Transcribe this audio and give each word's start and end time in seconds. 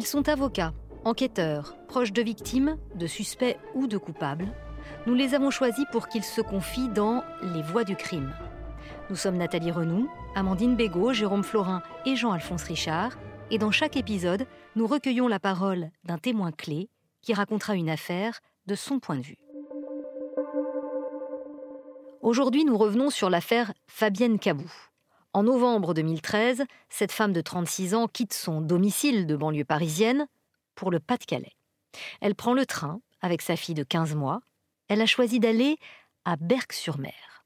Ils 0.00 0.06
sont 0.06 0.30
avocats, 0.30 0.72
enquêteurs, 1.04 1.76
proches 1.86 2.14
de 2.14 2.22
victimes, 2.22 2.78
de 2.94 3.06
suspects 3.06 3.58
ou 3.74 3.86
de 3.86 3.98
coupables. 3.98 4.48
Nous 5.06 5.12
les 5.12 5.34
avons 5.34 5.50
choisis 5.50 5.84
pour 5.92 6.08
qu'ils 6.08 6.24
se 6.24 6.40
confient 6.40 6.88
dans 6.88 7.22
Les 7.42 7.60
voies 7.60 7.84
du 7.84 7.96
crime. 7.96 8.32
Nous 9.10 9.16
sommes 9.16 9.36
Nathalie 9.36 9.70
Renou, 9.70 10.08
Amandine 10.34 10.74
Bégaud, 10.74 11.12
Jérôme 11.12 11.44
Florin 11.44 11.82
et 12.06 12.16
Jean-Alphonse 12.16 12.62
Richard. 12.62 13.18
Et 13.50 13.58
dans 13.58 13.70
chaque 13.70 13.98
épisode, 13.98 14.46
nous 14.74 14.86
recueillons 14.86 15.28
la 15.28 15.38
parole 15.38 15.90
d'un 16.04 16.16
témoin 16.16 16.50
clé 16.50 16.88
qui 17.20 17.34
racontera 17.34 17.74
une 17.74 17.90
affaire 17.90 18.40
de 18.64 18.76
son 18.76 19.00
point 19.00 19.16
de 19.16 19.22
vue. 19.22 19.36
Aujourd'hui, 22.22 22.64
nous 22.64 22.78
revenons 22.78 23.10
sur 23.10 23.28
l'affaire 23.28 23.74
Fabienne 23.86 24.38
Cabou. 24.38 24.72
En 25.32 25.44
novembre 25.44 25.94
2013, 25.94 26.64
cette 26.88 27.12
femme 27.12 27.32
de 27.32 27.40
36 27.40 27.94
ans 27.94 28.08
quitte 28.08 28.32
son 28.32 28.60
domicile 28.60 29.28
de 29.28 29.36
banlieue 29.36 29.64
parisienne 29.64 30.26
pour 30.74 30.90
le 30.90 30.98
Pas-de-Calais. 30.98 31.52
Elle 32.20 32.34
prend 32.34 32.52
le 32.52 32.66
train 32.66 33.00
avec 33.20 33.40
sa 33.40 33.54
fille 33.54 33.76
de 33.76 33.84
15 33.84 34.16
mois. 34.16 34.40
Elle 34.88 35.00
a 35.00 35.06
choisi 35.06 35.38
d'aller 35.38 35.78
à 36.24 36.34
Berck-sur-Mer. 36.34 37.44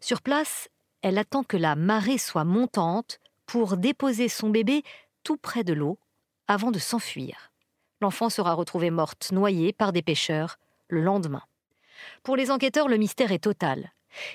Sur 0.00 0.22
place, 0.22 0.68
elle 1.02 1.18
attend 1.18 1.42
que 1.42 1.56
la 1.56 1.74
marée 1.74 2.18
soit 2.18 2.44
montante 2.44 3.18
pour 3.44 3.76
déposer 3.76 4.28
son 4.28 4.50
bébé 4.50 4.84
tout 5.24 5.36
près 5.36 5.64
de 5.64 5.72
l'eau 5.72 5.98
avant 6.46 6.70
de 6.70 6.78
s'enfuir. 6.78 7.50
L'enfant 8.00 8.30
sera 8.30 8.54
retrouvé 8.54 8.90
morte, 8.90 9.32
noyée 9.32 9.72
par 9.72 9.92
des 9.92 10.02
pêcheurs, 10.02 10.58
le 10.86 11.00
lendemain. 11.00 11.42
Pour 12.22 12.36
les 12.36 12.52
enquêteurs, 12.52 12.86
le 12.86 12.98
mystère 12.98 13.32
est 13.32 13.42
total. 13.42 13.90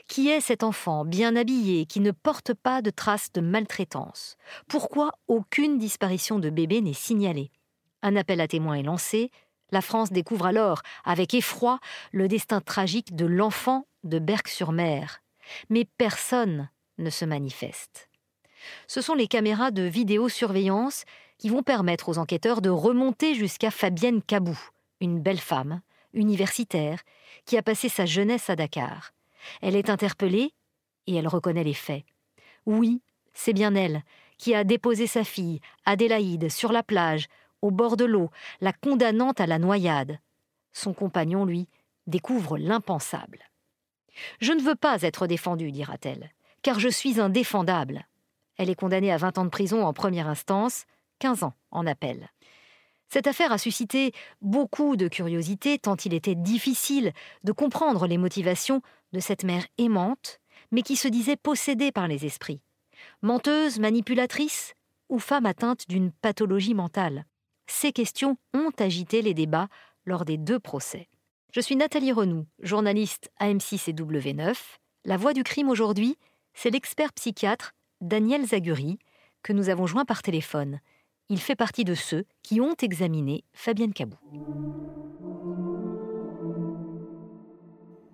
Qui 0.08 0.30
est 0.30 0.42
cet 0.42 0.64
enfant 0.64 1.06
bien 1.06 1.36
habillé 1.36 1.86
qui 1.86 2.00
ne 2.00 2.12
porte 2.12 2.54
pas 2.54 2.82
de 2.82 2.90
traces 2.90 3.32
de 3.32 3.42
maltraitance? 3.42 4.38
Pourquoi 4.68 5.12
aucune 5.28 5.78
disparition 5.78 6.40
de 6.40 6.50
bébé 6.50 6.82
n'est 6.82 6.94
signalée? 6.94 7.52
Un 8.02 8.16
appel 8.16 8.42
à 8.42 8.48
témoins 8.48 8.76
est 8.76 8.84
lancé. 8.84 9.32
La 9.72 9.82
France 9.82 10.12
découvre 10.12 10.46
alors, 10.46 10.82
avec 11.06 11.34
effroi, 11.34 11.80
le 12.12 12.28
destin 12.28 12.62
tragique 12.62 13.16
de 13.16 13.26
l'enfant 13.26 13.86
de 14.04 14.20
Berck-sur-Mer. 14.20 15.22
Mais 15.70 15.86
personne 15.98 16.70
ne 16.98 17.10
se 17.10 17.26
manifeste. 17.26 18.10
Ce 18.88 19.02
sont 19.02 19.16
les 19.16 19.28
caméras 19.28 19.72
de 19.72 19.84
vidéosurveillance 19.84 21.06
qui 21.38 21.50
vont 21.50 21.64
permettre 21.64 22.10
aux 22.10 22.18
enquêteurs 22.18 22.62
de 22.62 22.70
remonter 22.70 23.34
jusqu'à 23.34 23.72
Fabienne 23.72 24.22
Cabou, 24.22 24.60
une 25.00 25.20
belle 25.20 25.40
femme, 25.40 25.82
universitaire, 26.14 27.02
qui 27.46 27.58
a 27.58 27.64
passé 27.64 27.90
sa 27.90 28.06
jeunesse 28.06 28.50
à 28.50 28.56
Dakar. 28.56 29.14
Elle 29.62 29.76
est 29.76 29.90
interpellée 29.90 30.54
et 31.08 31.16
elle 31.16 31.28
reconnaît 31.28 31.64
les 31.64 31.74
faits. 31.74 32.04
Oui, 32.66 33.02
c'est 33.34 33.54
bien 33.54 33.76
elle 33.76 34.04
qui 34.38 34.56
a 34.56 34.64
déposé 34.64 35.06
sa 35.06 35.24
fille, 35.24 35.62
Adélaïde, 35.86 36.50
sur 36.50 36.72
la 36.72 36.82
plage, 36.82 37.28
au 37.62 37.70
bord 37.70 37.96
de 37.96 38.06
l'eau, 38.06 38.32
la 38.60 38.74
condamnant 38.74 39.34
à 39.34 39.46
la 39.46 39.60
noyade. 39.60 40.18
Son 40.74 40.94
compagnon, 40.94 41.46
lui, 41.46 41.68
découvre 42.08 42.58
l'impensable. 42.58 43.40
Je 44.40 44.52
ne 44.52 44.62
veux 44.62 44.76
pas 44.76 45.04
être 45.04 45.28
défendue, 45.28 45.72
dira-t-elle, 45.72 46.32
car 46.64 46.80
je 46.80 46.90
suis 46.90 47.20
indéfendable. 47.20 48.08
Elle 48.58 48.72
est 48.72 48.76
condamnée 48.76 49.12
à 49.12 49.18
20 49.18 49.38
ans 49.38 49.46
de 49.46 49.50
prison 49.50 49.86
en 49.86 49.94
première 49.94 50.28
instance, 50.28 50.86
15 51.20 51.44
ans 51.44 51.54
en 51.70 51.86
appel. 51.86 52.30
Cette 53.10 53.28
affaire 53.28 53.52
a 53.52 53.58
suscité 53.58 54.14
beaucoup 54.42 54.96
de 54.96 55.08
curiosité 55.08 55.78
tant 55.78 55.98
il 55.98 56.14
était 56.14 56.36
difficile 56.36 57.14
de 57.44 57.52
comprendre 57.52 58.08
les 58.08 58.18
motivations 58.18 58.82
de 59.14 59.20
cette 59.20 59.44
mère 59.44 59.66
aimante, 59.78 60.40
mais 60.72 60.82
qui 60.82 60.96
se 60.96 61.08
disait 61.08 61.38
possédée 61.38 61.92
par 61.92 62.08
les 62.08 62.26
esprits. 62.26 62.62
Menteuse, 63.22 63.80
manipulatrice 63.80 64.74
ou 65.10 65.20
femme 65.20 65.46
atteinte 65.46 65.88
d'une 65.90 66.12
pathologie 66.12 66.74
mentale 66.74 67.26
Ces 67.68 67.92
questions 67.92 68.38
ont 68.54 68.72
agité 68.80 69.22
les 69.22 69.34
débats 69.34 69.68
lors 70.06 70.26
des 70.26 70.38
deux 70.38 70.60
procès. 70.60 71.08
Je 71.54 71.60
suis 71.60 71.76
Nathalie 71.76 72.14
Renou, 72.14 72.46
journaliste 72.62 73.30
à 73.38 73.48
M6 73.48 73.90
et 73.90 73.94
W9. 73.94 74.56
La 75.04 75.18
voix 75.18 75.34
du 75.34 75.44
crime 75.44 75.70
aujourd'hui, 75.70 76.18
c'est 76.54 76.70
l'expert 76.70 77.12
psychiatre 77.14 77.74
Daniel 78.00 78.46
Zaguri, 78.46 79.00
que 79.44 79.54
nous 79.54 79.70
avons 79.70 79.86
joint 79.86 80.06
par 80.06 80.22
téléphone. 80.22 80.80
Il 81.30 81.40
fait 81.40 81.56
partie 81.56 81.84
de 81.84 81.96
ceux 81.96 82.26
qui 82.42 82.62
ont 82.62 82.76
examiné 82.82 83.44
Fabienne 83.54 83.94
Cabou. 83.94 84.18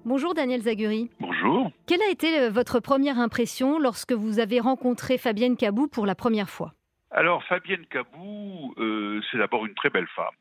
Bonjour 0.08 0.34
Daniel 0.34 0.62
Zaguri. 0.62 1.12
Bonjour. 1.20 1.70
Quelle 1.86 2.02
a 2.02 2.10
été 2.10 2.40
euh, 2.40 2.50
votre 2.50 2.80
première 2.80 3.20
impression 3.20 3.78
lorsque 3.78 4.14
vous 4.14 4.40
avez 4.40 4.62
rencontré 4.62 5.18
Fabienne 5.18 5.58
Cabou 5.58 5.90
pour 5.90 6.06
la 6.06 6.16
première 6.16 6.50
fois? 6.50 6.72
Alors 7.12 7.44
Fabienne 7.44 7.86
Cabou, 7.88 8.74
euh, 8.78 9.20
c'est 9.30 9.38
d'abord 9.38 9.66
une 9.66 9.74
très 9.74 9.90
belle 9.90 10.08
femme, 10.16 10.34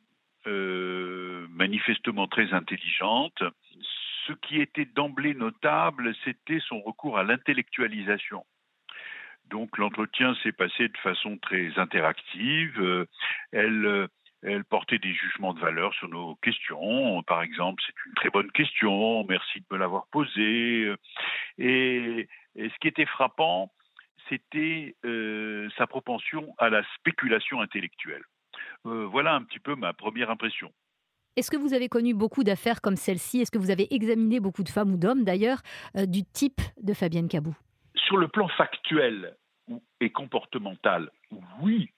euh, 0.47 1.49
manifestement 1.50 2.28
très 2.28 2.53
intelligente. 2.53 3.43
Ce 4.28 4.32
qui 4.34 4.60
était 4.60 4.84
d'emblée 4.84 5.34
notable, 5.34 6.15
c'était 6.25 6.60
son 6.60 6.81
recours 6.81 7.19
à 7.19 7.25
l'intellectualisation. 7.25 8.44
Donc 9.50 9.78
l'entretien 9.78 10.37
s'est 10.44 10.53
passé 10.53 10.87
de 10.87 10.98
façon 10.98 11.38
très 11.38 11.72
interactive. 11.77 12.81
Euh, 12.81 13.06
elle, 13.50 14.06
elle 14.42 14.64
portait 14.64 14.98
des 14.98 15.12
jugements 15.12 15.54
de 15.54 15.60
valeur 15.60 15.94
sur 15.94 16.08
nos 16.08 16.36
questions. 16.36 17.22
Par 17.24 17.42
exemple, 17.42 17.82
c'est 17.86 17.94
une 18.06 18.14
très 18.14 18.30
bonne 18.30 18.50
question, 18.52 19.24
merci 19.24 19.60
de 19.60 19.66
me 19.70 19.78
l'avoir 19.78 20.06
posée. 20.08 20.92
Et, 21.58 22.28
ce 22.56 22.78
qui 22.80 22.88
était 22.88 23.06
frappant, 23.06 23.72
c'était 24.28 24.97
euh, 25.04 25.69
sa 25.76 25.86
propension 25.86 26.54
à 26.58 26.69
la 26.70 26.82
spéculation 26.97 27.60
intellectuelle. 27.60 28.22
voilà 28.84 29.34
un 29.34 29.42
petit 29.42 29.60
peu 29.60 29.74
ma 29.74 29.92
première 29.92 30.30
impression. 30.30 30.72
Est-ce 31.36 31.50
que 31.50 31.56
vous 31.58 31.74
avez 31.74 31.91
connu 31.91 32.14
beaucoup 32.14 32.44
d'affaires 32.44 32.80
comme 32.80 32.97
celle-ci? 32.97 33.41
Est-ce 33.42 33.50
que 33.50 33.58
vous 33.58 33.70
avez 33.70 33.94
examiné 33.94 34.41
beaucoup 34.41 34.62
de 34.62 34.70
femmes 34.70 34.94
ou 34.94 34.97
d'hommes 34.97 35.24
d'ailleurs 35.24 35.58
du 35.94 36.24
type 36.24 36.62
de 36.82 36.94
Fabienne 36.94 37.28
Cabou? 37.28 37.54
Sur 37.94 38.16
le 38.16 38.28
plan 38.28 38.48
factuel 38.48 39.36
et 40.00 40.10
comportemental, 40.10 41.10
oui. 41.60 41.91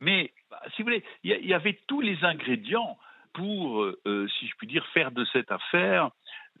Mais, 0.00 0.32
si 0.74 0.82
vous 0.82 0.86
voulez, 0.86 1.04
il 1.24 1.46
y, 1.46 1.54
avait 1.54 1.78
tous 1.86 2.00
les 2.00 2.24
ingrédients 2.24 2.98
pour, 3.32 3.84
euh, 3.84 4.28
si 4.38 4.48
je 4.48 4.54
puis 4.56 4.66
dire, 4.66 4.86
faire 4.88 5.10
de 5.10 5.24
cette 5.32 5.50
affaire 5.52 6.10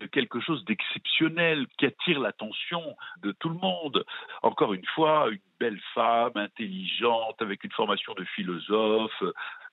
quelque 0.06 0.40
chose 0.40 0.64
d'exceptionnel 0.64 1.66
qui 1.76 1.86
attire 1.86 2.20
l'attention 2.20 2.96
de 3.22 3.32
tout 3.32 3.48
le 3.48 3.56
monde. 3.56 4.04
Encore 4.42 4.72
une 4.72 4.86
fois, 4.94 5.28
une 5.30 5.38
belle 5.58 5.80
femme 5.94 6.36
intelligente 6.36 7.40
avec 7.40 7.64
une 7.64 7.72
formation 7.72 8.14
de 8.14 8.24
philosophe 8.24 9.22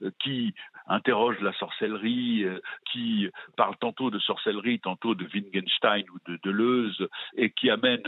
euh, 0.02 0.12
qui 0.20 0.54
interroge 0.88 1.40
la 1.42 1.54
sorcellerie, 1.54 2.44
euh, 2.44 2.60
qui 2.92 3.30
parle 3.56 3.76
tantôt 3.78 4.10
de 4.10 4.20
sorcellerie, 4.20 4.80
tantôt 4.80 5.16
de 5.16 5.26
Wittgenstein 5.26 6.06
ou 6.10 6.32
de 6.32 6.40
Deleuze 6.44 7.08
et 7.38 7.52
qui 7.52 7.70
amène 7.70 8.04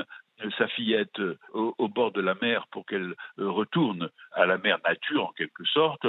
sa 0.58 0.68
fillette 0.68 1.20
au, 1.54 1.76
au, 1.78 1.88
bord 1.88 2.12
de 2.12 2.22
la 2.22 2.36
mer 2.36 2.68
pour 2.68 2.86
qu'elle 2.86 3.14
retourne 3.38 4.10
à 4.34 4.46
la 4.46 4.58
mer 4.58 4.80
nature 4.84 5.26
en 5.26 5.32
quelque 5.32 5.66
sorte. 5.66 6.06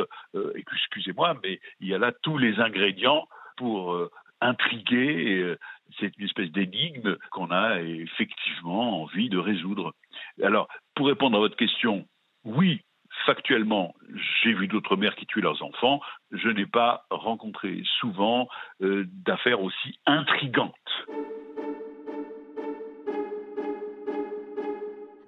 Excusez-moi, 0.55 1.39
mais 1.43 1.61
il 1.81 1.89
y 1.89 1.95
a 1.95 1.99
là 1.99 2.13
tous 2.23 2.39
les 2.39 2.59
ingrédients 2.61 3.27
pour 3.57 3.97
intrigué. 4.41 5.57
C'est 5.99 6.17
une 6.19 6.27
espèce 6.27 6.51
d'énigme 6.51 7.17
qu'on 7.31 7.51
a 7.51 7.81
effectivement 7.81 9.03
envie 9.03 9.29
de 9.29 9.39
résoudre. 9.39 9.95
Alors, 10.43 10.69
pour 10.95 11.07
répondre 11.07 11.37
à 11.37 11.41
votre 11.41 11.57
question, 11.57 12.07
oui, 12.45 12.83
factuellement, 13.27 13.95
j'ai 14.43 14.53
vu 14.53 14.69
d'autres 14.69 14.97
mères 14.97 15.17
qui 15.17 15.27
tuent 15.27 15.41
leurs 15.41 15.63
enfants. 15.63 16.01
Je 16.31 16.49
n'ai 16.49 16.67
pas 16.67 17.07
rencontré 17.11 17.83
souvent 18.01 18.49
euh, 18.83 19.05
d'affaires 19.25 19.63
aussi 19.63 19.99
intrigantes. 20.07 20.75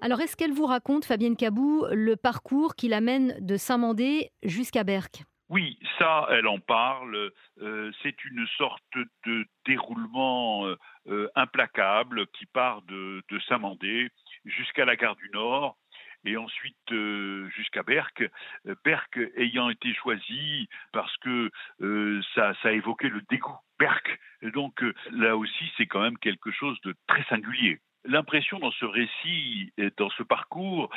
Alors, 0.03 0.19
est-ce 0.19 0.35
qu'elle 0.35 0.51
vous 0.51 0.65
raconte, 0.65 1.05
Fabienne 1.05 1.35
Cabou, 1.35 1.85
le 1.91 2.15
parcours 2.15 2.75
qui 2.75 2.87
l'amène 2.87 3.35
de 3.39 3.55
Saint-Mandé 3.55 4.31
jusqu'à 4.41 4.83
Berck? 4.83 5.21
Oui, 5.49 5.77
ça, 5.99 6.25
elle 6.31 6.47
en 6.47 6.57
parle. 6.57 7.29
Euh, 7.61 7.91
c'est 8.01 8.25
une 8.25 8.47
sorte 8.57 8.81
de 9.25 9.45
déroulement 9.67 10.65
euh, 10.65 10.75
euh, 11.07 11.29
implacable 11.35 12.25
qui 12.27 12.47
part 12.47 12.81
de, 12.83 13.21
Saint-Mandé 13.47 14.09
jusqu'à 14.43 14.85
la 14.85 14.95
gare 14.95 15.15
du 15.17 15.29
Nord 15.33 15.77
et 16.25 16.35
ensuite 16.35 16.93
jusqu'à 17.55 17.83
Berck. 17.83 18.23
Berck 18.83 19.19
ayant 19.35 19.69
été 19.69 19.93
choisi 19.93 20.69
parce 20.93 21.15
que 21.17 21.49
ça, 22.35 22.53
ça 22.61 22.71
évoquait 22.71 23.09
le 23.09 23.21
dégoût. 23.29 23.57
Berck. 23.77 24.19
Donc 24.53 24.83
là 25.11 25.35
aussi, 25.35 25.71
c'est 25.77 25.87
quand 25.87 26.01
même 26.01 26.17
quelque 26.19 26.51
chose 26.51 26.79
de 26.81 26.95
très 27.07 27.23
singulier. 27.23 27.79
L'impression 28.05 28.59
dans 28.59 28.71
ce 28.71 28.85
récit, 28.85 29.73
dans 29.97 30.09
ce 30.11 30.23
parcours, 30.23 30.89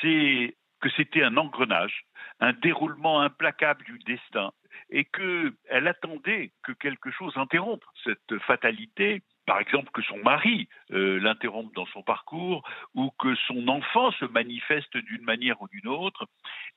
c'est 0.00 0.56
que 0.80 0.88
c'était 0.96 1.22
un 1.22 1.36
engrenage, 1.36 2.04
un 2.40 2.52
déroulement 2.52 3.20
implacable 3.20 3.84
du 3.84 3.98
destin, 4.00 4.52
et 4.90 5.04
qu'elle 5.04 5.88
attendait 5.88 6.52
que 6.62 6.72
quelque 6.72 7.10
chose 7.10 7.36
interrompe 7.36 7.84
cette 8.04 8.38
fatalité 8.46 9.22
par 9.48 9.60
exemple, 9.60 9.88
que 9.94 10.02
son 10.02 10.18
mari 10.18 10.68
euh, 10.92 11.18
l'interrompe 11.20 11.74
dans 11.74 11.86
son 11.86 12.02
parcours 12.02 12.62
ou 12.94 13.10
que 13.18 13.34
son 13.46 13.66
enfant 13.68 14.12
se 14.12 14.26
manifeste 14.26 14.94
d'une 14.98 15.22
manière 15.22 15.62
ou 15.62 15.68
d'une 15.68 15.88
autre. 15.88 16.26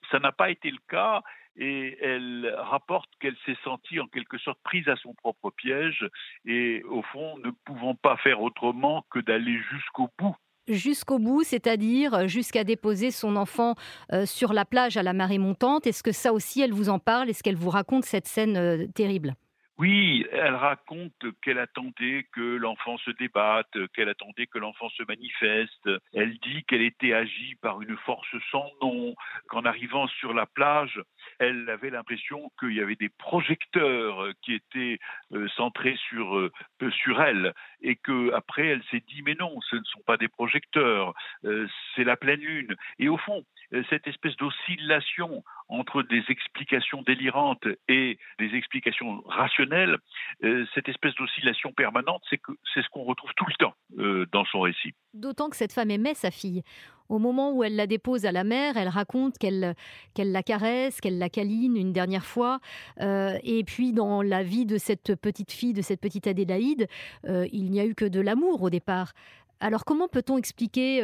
Ça 0.09 0.19
n'a 0.19 0.31
pas 0.31 0.49
été 0.49 0.71
le 0.71 0.79
cas 0.87 1.21
et 1.57 1.97
elle 2.01 2.55
rapporte 2.57 3.09
qu'elle 3.19 3.35
s'est 3.45 3.57
sentie 3.65 3.99
en 3.99 4.07
quelque 4.07 4.37
sorte 4.37 4.57
prise 4.63 4.87
à 4.87 4.95
son 4.95 5.13
propre 5.13 5.49
piège 5.49 6.07
et 6.45 6.81
au 6.83 7.01
fond 7.01 7.37
ne 7.39 7.51
pouvant 7.65 7.93
pas 7.93 8.15
faire 8.15 8.41
autrement 8.41 9.05
que 9.11 9.19
d'aller 9.19 9.59
jusqu'au 9.69 10.09
bout 10.17 10.37
jusqu'au 10.67 11.19
bout, 11.19 11.43
c'est-à-dire 11.43 12.29
jusqu'à 12.29 12.63
déposer 12.63 13.11
son 13.11 13.35
enfant 13.35 13.75
euh, 14.13 14.25
sur 14.25 14.53
la 14.53 14.63
plage 14.63 14.95
à 14.95 15.03
la 15.03 15.11
marée 15.11 15.39
montante. 15.39 15.87
Est-ce 15.87 16.03
que 16.03 16.13
ça 16.13 16.31
aussi, 16.31 16.61
elle 16.61 16.71
vous 16.71 16.87
en 16.87 16.99
parle? 16.99 17.29
Est-ce 17.29 17.43
qu'elle 17.43 17.57
vous 17.57 17.71
raconte 17.71 18.05
cette 18.05 18.27
scène 18.27 18.55
euh, 18.55 18.87
terrible? 18.95 19.35
Oui, 19.81 20.27
elle 20.31 20.53
raconte 20.53 21.25
qu'elle 21.41 21.57
attendait 21.57 22.27
que 22.33 22.55
l'enfant 22.57 22.99
se 22.99 23.09
débatte, 23.09 23.87
qu'elle 23.95 24.09
attendait 24.09 24.45
que 24.45 24.59
l'enfant 24.59 24.89
se 24.89 25.01
manifeste. 25.07 25.89
Elle 26.13 26.37
dit 26.37 26.63
qu'elle 26.65 26.83
était 26.83 27.13
agie 27.13 27.55
par 27.55 27.81
une 27.81 27.97
force 27.97 28.27
sans 28.51 28.69
nom, 28.83 29.15
qu'en 29.47 29.65
arrivant 29.65 30.05
sur 30.05 30.35
la 30.35 30.45
plage, 30.45 31.01
elle 31.39 31.67
avait 31.67 31.89
l'impression 31.89 32.51
qu'il 32.59 32.75
y 32.75 32.79
avait 32.79 32.95
des 32.95 33.09
projecteurs 33.09 34.29
qui 34.43 34.53
étaient 34.53 34.99
euh, 35.33 35.47
centrés 35.55 35.97
sur, 36.09 36.37
euh, 36.37 36.51
sur 36.91 37.19
elle 37.19 37.51
et 37.81 37.95
que 37.95 38.31
après 38.33 38.67
elle 38.67 38.83
s'est 38.91 39.03
dit 39.07 39.23
mais 39.23 39.33
non, 39.33 39.59
ce 39.61 39.77
ne 39.77 39.83
sont 39.85 40.01
pas 40.05 40.17
des 40.17 40.27
projecteurs, 40.27 41.15
euh, 41.45 41.67
c'est 41.95 42.03
la 42.03 42.17
pleine 42.17 42.41
lune. 42.41 42.75
Et 42.99 43.09
au 43.09 43.17
fond, 43.17 43.43
cette 43.89 44.07
espèce 44.07 44.35
d'oscillation 44.37 45.43
entre 45.71 46.03
des 46.03 46.23
explications 46.27 47.01
délirantes 47.01 47.65
et 47.87 48.19
des 48.39 48.55
explications 48.55 49.21
rationnelles, 49.25 49.97
euh, 50.43 50.65
cette 50.75 50.89
espèce 50.89 51.15
d'oscillation 51.15 51.71
permanente, 51.71 52.21
c'est 52.29 52.81
ce 52.81 52.89
qu'on 52.89 53.03
retrouve 53.03 53.31
tout 53.37 53.45
le 53.47 53.53
temps 53.53 53.73
euh, 53.97 54.25
dans 54.33 54.43
son 54.45 54.61
récit. 54.61 54.93
D'autant 55.13 55.49
que 55.49 55.55
cette 55.55 55.71
femme 55.71 55.89
aimait 55.89 56.13
sa 56.13 56.29
fille. 56.29 56.61
Au 57.07 57.19
moment 57.19 57.53
où 57.53 57.63
elle 57.63 57.75
la 57.75 57.87
dépose 57.87 58.25
à 58.25 58.31
la 58.31 58.43
mer, 58.43 58.75
elle 58.77 58.87
raconte 58.89 59.37
qu'elle 59.37 59.75
la 60.17 60.43
caresse, 60.43 60.99
qu'elle 60.99 61.17
la 61.17 61.29
câline 61.29 61.75
une 61.77 61.93
dernière 61.93 62.25
fois. 62.25 62.59
Euh, 62.99 63.37
et 63.43 63.63
puis 63.63 63.93
dans 63.93 64.21
la 64.21 64.43
vie 64.43 64.65
de 64.65 64.77
cette 64.77 65.15
petite 65.15 65.51
fille, 65.51 65.73
de 65.73 65.81
cette 65.81 66.01
petite 66.01 66.27
Adélaïde, 66.27 66.87
il 67.25 67.71
n'y 67.71 67.79
a 67.79 67.85
eu 67.85 67.95
que 67.95 68.05
de 68.05 68.21
l'amour 68.21 68.61
au 68.61 68.69
départ. 68.69 69.13
Alors 69.59 69.83
comment 69.85 70.07
peut-on 70.07 70.37
expliquer 70.37 71.03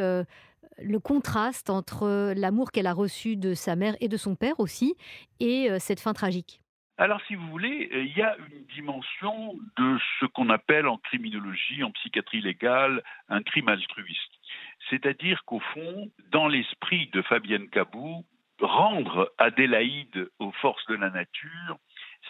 le 0.82 0.98
contraste 0.98 1.70
entre 1.70 2.32
l'amour 2.34 2.70
qu'elle 2.70 2.86
a 2.86 2.92
reçu 2.92 3.36
de 3.36 3.54
sa 3.54 3.76
mère 3.76 3.96
et 4.00 4.08
de 4.08 4.16
son 4.16 4.36
père 4.36 4.60
aussi, 4.60 4.96
et 5.40 5.70
euh, 5.70 5.78
cette 5.78 6.00
fin 6.00 6.12
tragique 6.12 6.60
alors, 7.00 7.20
si 7.28 7.36
vous 7.36 7.46
voulez, 7.46 7.88
euh, 7.92 8.02
il 8.02 8.16
y 8.16 8.22
a 8.22 8.36
une 8.50 8.64
dimension 8.74 9.56
de 9.76 9.98
ce 10.18 10.26
qu'on 10.26 10.50
appelle 10.50 10.88
en 10.88 10.98
criminologie, 10.98 11.84
en 11.84 11.92
psychiatrie 11.92 12.40
légale, 12.40 13.04
un 13.28 13.40
crime 13.40 13.68
altruiste. 13.68 14.32
C'est-à-dire 14.90 15.44
qu'au 15.44 15.60
fond, 15.60 16.10
dans 16.32 16.48
l'esprit 16.48 17.08
de 17.12 17.22
Fabienne 17.22 17.70
Cabou, 17.70 18.26
rendre 18.60 19.32
Adélaïde 19.38 20.28
aux 20.40 20.50
forces 20.50 20.84
de 20.86 20.96
la 20.96 21.10
nature, 21.10 21.78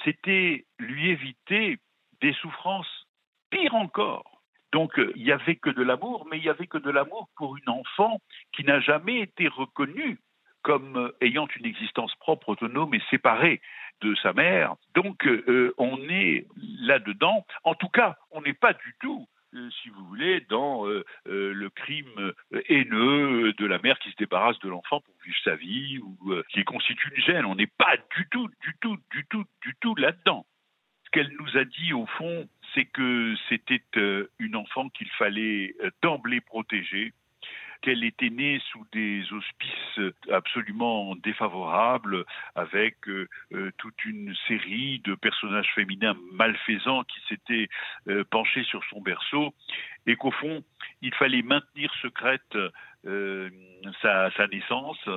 c'était 0.04 0.66
lui 0.78 1.08
éviter 1.08 1.78
des 2.20 2.34
souffrances 2.34 3.06
pires 3.48 3.74
encore 3.74 4.37
donc 4.72 4.98
euh, 4.98 5.12
il 5.16 5.24
n'y 5.24 5.32
avait 5.32 5.56
que 5.56 5.70
de 5.70 5.82
l'amour, 5.82 6.26
mais 6.30 6.38
il 6.38 6.42
n'y 6.42 6.48
avait 6.48 6.66
que 6.66 6.78
de 6.78 6.90
l'amour 6.90 7.28
pour 7.36 7.56
une 7.56 7.68
enfant 7.68 8.20
qui 8.52 8.64
n'a 8.64 8.80
jamais 8.80 9.20
été 9.20 9.48
reconnue 9.48 10.18
comme 10.62 10.96
euh, 10.96 11.16
ayant 11.20 11.48
une 11.56 11.64
existence 11.64 12.14
propre, 12.16 12.50
autonome 12.50 12.94
et 12.94 13.02
séparée 13.10 13.60
de 14.00 14.14
sa 14.16 14.32
mère. 14.32 14.74
Donc 14.94 15.26
euh, 15.26 15.74
on 15.78 15.98
est 16.08 16.46
là-dedans. 16.80 17.46
En 17.64 17.74
tout 17.74 17.88
cas, 17.88 18.16
on 18.30 18.42
n'est 18.42 18.54
pas 18.54 18.72
du 18.72 18.94
tout 19.00 19.26
si 19.82 19.88
vous 19.88 20.04
voulez, 20.04 20.44
dans 20.50 20.84
le 21.24 21.68
crime 21.70 22.34
haineux 22.68 23.54
de 23.54 23.64
la 23.64 23.78
mère 23.78 23.98
qui 23.98 24.10
se 24.10 24.16
débarrasse 24.16 24.58
de 24.58 24.68
l'enfant 24.68 25.00
pour 25.00 25.14
vivre 25.24 25.38
sa 25.42 25.56
vie 25.56 25.98
ou 26.00 26.34
qui 26.50 26.64
constitue 26.64 27.10
une 27.16 27.22
gêne. 27.22 27.46
On 27.46 27.54
n'est 27.54 27.66
pas 27.66 27.96
du 28.14 28.28
tout, 28.30 28.46
du 28.60 28.76
tout, 28.82 28.98
du 29.10 29.24
tout, 29.30 29.46
du 29.62 29.74
tout 29.80 29.94
là-dedans. 29.94 30.44
Ce 31.08 31.10
qu'elle 31.12 31.34
nous 31.40 31.56
a 31.56 31.64
dit, 31.64 31.94
au 31.94 32.04
fond, 32.04 32.46
c'est 32.74 32.84
que 32.84 33.34
c'était 33.48 33.82
euh, 33.96 34.30
une 34.38 34.56
enfant 34.56 34.90
qu'il 34.90 35.08
fallait 35.12 35.74
euh, 35.82 35.90
d'emblée 36.02 36.42
protéger, 36.42 37.14
qu'elle 37.80 38.04
était 38.04 38.28
née 38.28 38.60
sous 38.70 38.84
des 38.92 39.24
auspices 39.32 40.00
absolument 40.30 41.16
défavorables, 41.16 42.26
avec 42.56 43.08
euh, 43.08 43.26
toute 43.78 44.04
une 44.04 44.34
série 44.48 44.98
de 44.98 45.14
personnages 45.14 45.70
féminins 45.74 46.16
malfaisants 46.32 47.04
qui 47.04 47.20
s'étaient 47.28 47.68
penchés 48.30 48.64
sur 48.64 48.84
son 48.90 49.00
berceau, 49.00 49.54
et 50.06 50.16
qu'au 50.16 50.32
fond, 50.32 50.62
il 51.00 51.14
fallait 51.14 51.42
maintenir 51.42 51.90
secrète 52.02 52.58
sa, 54.02 54.46
naissance 54.48 55.08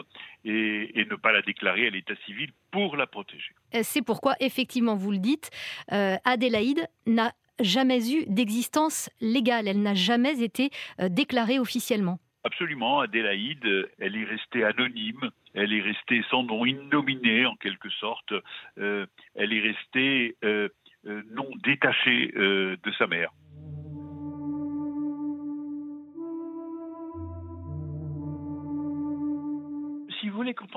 et, 0.46 1.06
ne 1.10 1.16
pas 1.16 1.32
la 1.34 1.42
déclarer 1.42 1.88
à 1.88 1.90
l'état 1.90 2.16
civil 2.28 2.52
pour 2.70 2.96
la 2.96 3.08
protéger. 3.08 3.56
C'est 3.84 4.02
pourquoi, 4.02 4.36
effectivement, 4.40 4.96
vous 4.96 5.12
le 5.12 5.20
dites, 5.20 5.50
Adélaïde 5.90 6.88
n'a 7.06 7.34
jamais 7.64 8.12
eu 8.12 8.26
d'existence 8.28 9.10
légale, 9.20 9.68
elle 9.68 9.82
n'a 9.82 9.94
jamais 9.94 10.42
été 10.42 10.70
euh, 11.00 11.10
déclarée 11.10 11.60
officiellement. 11.60 12.20
Absolument, 12.44 13.02
Adélaïde, 13.02 13.90
elle 14.00 14.16
est 14.16 14.24
restée 14.24 14.64
anonyme, 14.64 15.30
elle 15.54 15.74
est 15.74 15.82
restée 15.82 16.24
sans 16.32 16.44
nom, 16.44 16.66
innominée 16.66 17.46
en 17.46 17.56
quelque 17.56 17.90
sorte, 17.90 18.34
euh, 18.80 19.06
elle 19.36 19.54
est 19.54 19.62
restée 19.62 20.36
euh, 20.44 20.70
non 21.06 21.48
détachée 21.64 22.32
de 22.36 22.92
sa 22.98 23.08
mère. 23.08 23.32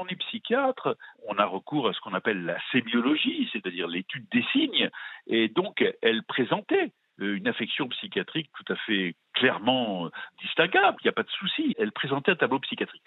On 0.04 0.08
est 0.08 0.16
psychiatre, 0.16 0.96
on 1.26 1.38
a 1.38 1.44
recours 1.44 1.88
à 1.88 1.92
ce 1.92 2.00
qu'on 2.00 2.14
appelle 2.14 2.44
la 2.44 2.58
sémiologie, 2.72 3.48
c'est-à-dire 3.52 3.88
l'étude 3.88 4.26
des 4.30 4.44
signes, 4.52 4.90
et 5.26 5.48
donc 5.48 5.84
elle 6.02 6.22
présentait 6.24 6.92
euh, 7.20 7.36
une 7.36 7.48
affection 7.48 7.88
psychiatrique 7.88 8.50
tout 8.56 8.72
à 8.72 8.76
fait 8.76 9.14
clairement 9.34 10.10
distinguable, 10.42 10.98
il 11.00 11.06
n'y 11.06 11.10
a 11.10 11.12
pas 11.12 11.22
de 11.22 11.30
souci, 11.30 11.74
elle 11.78 11.92
présentait 11.92 12.32
un 12.32 12.36
tableau 12.36 12.58
psychiatrique. 12.60 13.02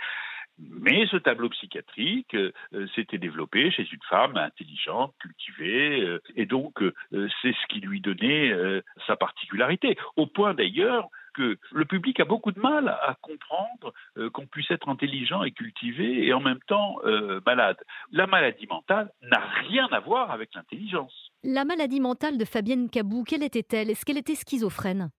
Mais 0.59 1.05
ce 1.07 1.17
tableau 1.17 1.49
psychiatrique 1.49 2.35
euh, 2.35 2.51
s'était 2.95 3.19
développé 3.19 3.69
chez 3.69 3.87
une 3.91 4.01
femme 4.09 4.37
intelligente, 4.37 5.13
cultivée, 5.19 6.01
euh, 6.01 6.19
et 6.35 6.47
donc 6.47 6.83
c'est 7.11 7.53
ce 7.53 7.67
qui 7.69 7.79
lui 7.79 8.01
donnait 8.01 8.51
sa 9.05 9.15
particularité. 9.15 9.97
Au 10.15 10.25
point 10.25 10.53
d'ailleurs 10.53 11.09
que 11.37 11.57
le 11.71 11.85
public 11.85 12.19
a 12.19 12.25
beaucoup 12.25 12.51
de 12.51 12.59
mal 12.59 12.89
à 12.89 13.15
comprendre 13.21 13.93
euh, 14.17 14.29
qu'on 14.29 14.47
puisse 14.47 14.69
être 14.71 14.89
intelligent 14.89 15.43
et 15.43 15.51
cultivé 15.51 16.25
et 16.25 16.33
en 16.33 16.39
même 16.39 16.59
temps 16.67 16.95
euh, 17.05 17.39
malade. 17.45 17.77
La 18.11 18.25
maladie 18.27 18.67
mentale 18.67 19.11
n'a 19.21 19.39
rien 19.69 19.87
à 19.91 19.99
voir 19.99 20.31
avec 20.31 20.49
l'intelligence. 20.55 21.31
La 21.43 21.63
maladie 21.63 22.01
mentale 22.01 22.37
de 22.37 22.45
Fabienne 22.45 22.89
Cabou, 22.89 23.23
quelle 23.23 23.43
était-elle? 23.43 23.89
Est-ce 23.89 24.03
qu'elle 24.03 24.17
était 24.17 24.35
schizophrène? 24.35 25.11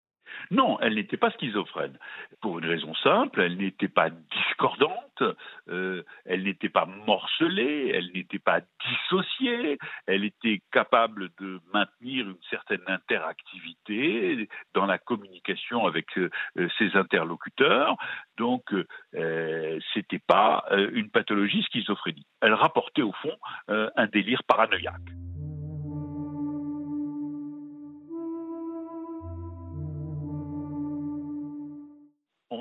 Non, 0.51 0.79
elle 0.81 0.95
n'était 0.95 1.17
pas 1.17 1.31
schizophrène. 1.33 1.99
Pour 2.41 2.59
une 2.59 2.67
raison 2.67 2.95
simple, 2.95 3.41
elle 3.41 3.57
n'était 3.57 3.89
pas 3.89 4.11
discordante, 4.11 5.23
euh, 5.69 6.03
elle 6.25 6.45
n'était 6.45 6.69
pas 6.69 6.87
morcelée, 6.87 7.93
elle 7.95 8.11
n'était 8.13 8.39
pas 8.39 8.61
dissociée, 8.87 9.79
elle 10.07 10.25
était 10.25 10.63
capable 10.73 11.31
de 11.41 11.61
maintenir 11.73 12.29
une 12.29 12.43
certaine 12.51 12.83
interactivité 12.87 14.49
dans 14.75 14.87
la 14.87 14.99
communication 14.99 15.87
avec 15.87 16.07
euh, 16.19 16.31
ses 16.79 16.97
interlocuteurs. 16.97 17.97
Donc, 18.37 18.73
euh, 19.15 19.79
c'était 19.95 20.19
pas 20.19 20.65
euh, 20.71 20.91
une 20.93 21.11
pathologie 21.11 21.63
schizophrénie. 21.65 22.27
Elle 22.41 22.55
rapportait 22.55 23.03
au 23.03 23.13
fond 23.13 23.37
un 23.69 24.07
délire 24.07 24.43
paranoïaque. 24.45 25.01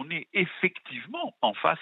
On 0.07 0.15
est 0.15 0.27
effectivement 0.33 1.35
en 1.41 1.53
face 1.53 1.79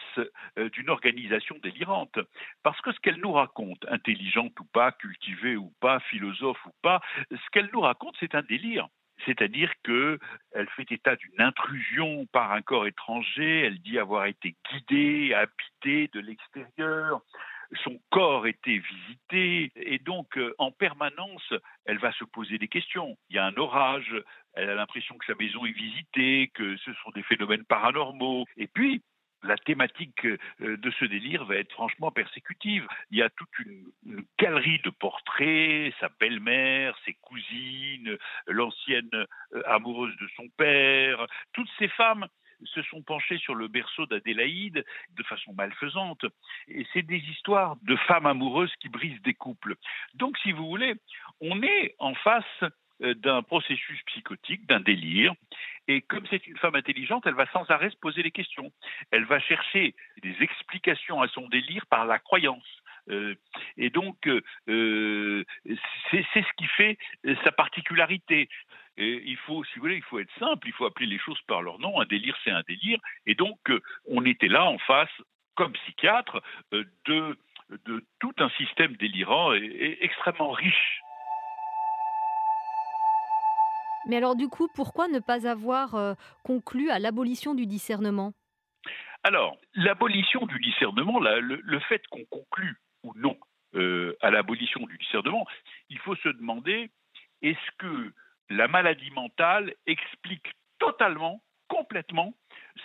euh, 0.58 0.70
d'une 0.70 0.90
organisation 0.90 1.58
délirante. 1.62 2.20
Parce 2.64 2.80
que 2.82 2.92
ce 2.92 3.00
qu'elle 3.00 3.20
nous 3.20 3.32
raconte, 3.32 3.86
intelligente 3.90 4.60
ou 4.60 4.66
pas, 4.66 4.92
cultivée 4.92 5.56
ou 5.56 5.72
pas, 5.80 6.00
philosophe 6.00 6.64
ou 6.66 6.72
pas, 6.82 7.02
ce 7.30 7.50
qu'elle 7.52 7.70
nous 7.74 7.82
raconte, 7.82 8.16
c'est 8.20 8.36
un 8.36 8.44
délire. 8.44 8.88
C'est-à-dire 9.26 9.72
qu'elle 9.84 10.70
fait 10.76 10.92
état 10.92 11.16
d'une 11.16 11.40
intrusion 11.40 12.26
par 12.34 12.52
un 12.52 12.62
corps 12.62 12.86
étranger, 12.86 13.62
elle 13.62 13.80
dit 13.80 13.98
avoir 13.98 14.26
été 14.26 14.56
guidée, 14.70 15.34
habitée 15.34 16.10
de 16.14 16.20
l'extérieur, 16.20 17.22
son 17.84 18.00
corps 18.12 18.48
était 18.48 18.78
visité 18.80 19.72
et 19.76 20.00
donc 20.00 20.38
euh, 20.38 20.54
en 20.58 20.72
permanence, 20.72 21.54
elle 21.86 21.98
va 21.98 22.12
se 22.14 22.24
poser 22.24 22.58
des 22.58 22.68
questions. 22.68 23.18
Il 23.30 23.36
y 23.36 23.40
a 23.40 23.46
un 23.46 23.56
orage, 23.58 24.14
elle 24.56 24.70
a 24.70 24.76
l'impression 24.76 25.18
que 25.18 25.26
sa 25.26 25.36
maison 25.36 25.66
est 25.66 25.72
visitée, 25.72 26.52
que 26.54 26.78
ce 26.78 26.94
sont 27.04 27.12
des 27.12 27.24
phénomènes 27.24 27.66
paranormaux. 27.66 28.46
Et 28.58 28.68
puis, 28.68 29.02
la 29.44 29.58
thématique 29.58 30.26
euh, 30.26 30.38
de 30.60 30.92
ce 31.00 31.06
délire 31.06 31.46
va 31.46 31.56
être 31.56 31.72
franchement 31.72 32.12
persécutive. 32.12 32.88
Il 33.12 33.18
y 33.18 33.22
a 33.22 33.30
toute 33.30 33.60
une, 33.60 34.26
galerie 34.40 34.80
de 34.84 34.90
portraits, 34.90 35.94
sa 36.00 36.10
belle-mère, 36.20 36.98
ses 37.06 37.14
cousines, 37.22 38.18
l'ancienne 38.48 39.10
euh, 39.14 39.62
amoureuse 39.68 40.16
de 40.18 40.28
son 40.36 40.48
père, 40.58 41.26
toutes 41.54 41.70
ces 41.78 41.88
femmes 41.90 42.28
se 42.64 42.82
sont 42.84 43.02
penchées 43.02 43.38
sur 43.38 43.54
le 43.54 43.68
berceau 43.68 44.06
d'Adélaïde 44.06 44.84
de 45.12 45.24
façon 45.24 45.54
malfaisante. 45.54 46.26
Et 46.70 46.86
c'est 46.94 47.02
des 47.02 47.18
histoires 47.18 47.76
de 47.84 47.96
femmes 48.08 48.26
amoureuses 48.26 48.74
qui 48.80 48.90
brisent 48.90 49.22
des 49.24 49.34
couples. 49.34 49.76
Donc, 50.14 50.38
si 50.40 50.54
vous 50.54 50.66
voulez, 50.66 50.96
on 51.42 51.62
est 51.62 51.96
en 52.00 52.16
face 52.16 52.64
d'un 53.00 53.44
processus 53.44 54.02
psychotique, 54.04 54.66
d'un 54.68 54.80
délire. 54.80 55.34
Et 55.88 56.02
comme 56.02 56.26
c'est 56.30 56.46
une 56.48 56.58
femme 56.58 56.76
intelligente, 56.76 57.24
elle 57.28 57.36
va 57.36 57.46
sans 57.52 57.70
arrêt 57.70 57.90
se 57.90 57.98
poser 57.98 58.24
des 58.24 58.32
questions. 58.32 58.72
Elle 59.12 59.26
va 59.26 59.40
chercher 59.40 59.96
des 60.24 60.36
explications 60.42 61.22
à 61.22 61.28
son 61.28 61.48
délire 61.48 61.86
par 61.88 62.06
la 62.06 62.20
croyance. 62.20 62.66
Euh, 63.10 63.36
et 63.78 63.90
donc, 63.90 64.28
euh, 64.28 65.44
c'est 66.10 66.26
ce 66.34 66.54
qui 66.58 66.66
fait 66.68 66.98
sa 67.44 67.52
particularité. 67.52 68.50
Il 68.98 69.38
faut, 69.46 69.64
si 69.66 69.76
vous 69.76 69.82
voulez, 69.82 69.98
il 69.98 70.04
faut 70.04 70.20
être 70.20 70.34
simple, 70.40 70.68
il 70.68 70.74
faut 70.74 70.86
appeler 70.86 71.06
les 71.06 71.20
choses 71.20 71.42
par 71.48 71.62
leur 71.62 71.80
nom. 71.80 72.00
Un 72.00 72.06
délire, 72.06 72.38
c'est 72.44 72.52
un 72.52 72.64
délire. 72.68 73.00
Et 73.26 73.36
donc, 73.36 73.60
on 74.08 74.26
était 74.26 74.48
là 74.48 74.66
en 74.66 74.78
face, 74.78 75.12
comme 75.56 75.74
psychiatre, 75.74 76.42
de 76.72 77.38
tout 78.20 78.34
un 78.38 78.50
système 78.52 78.96
délirant 78.96 79.54
et 79.54 79.98
extrêmement 80.02 80.52
riche 80.52 81.02
Mais 84.08 84.18
alors 84.18 84.36
du 84.36 84.48
coup, 84.48 84.68
pourquoi 84.76 85.08
ne 85.08 85.20
pas 85.20 85.48
avoir 85.48 85.96
euh, 85.96 86.14
conclu 86.44 86.90
à 86.90 87.00
l'abolition 87.00 87.56
du 87.56 87.66
discernement? 87.66 88.34
Alors, 89.24 89.58
l'abolition 89.74 90.46
du 90.46 90.60
discernement, 90.60 91.20
le, 91.20 91.80
fait 91.80 92.06
qu'on 92.12 92.26
conclue 92.26 92.76
ou 93.04 93.12
non 93.16 93.36
euh, 93.74 94.16
à 94.22 94.30
l'abolition 94.30 94.86
du 94.86 95.00
discernement, 95.00 95.48
il 95.90 95.98
faut 95.98 96.16
se 96.18 96.30
demander, 96.30 96.92
est-ce 97.42 97.72
que 97.80 98.14
la 98.52 98.68
maladie 98.68 99.10
mentale 99.12 99.74
explique 99.88 100.46
totalement, 100.78 101.42
complètement 101.68 102.36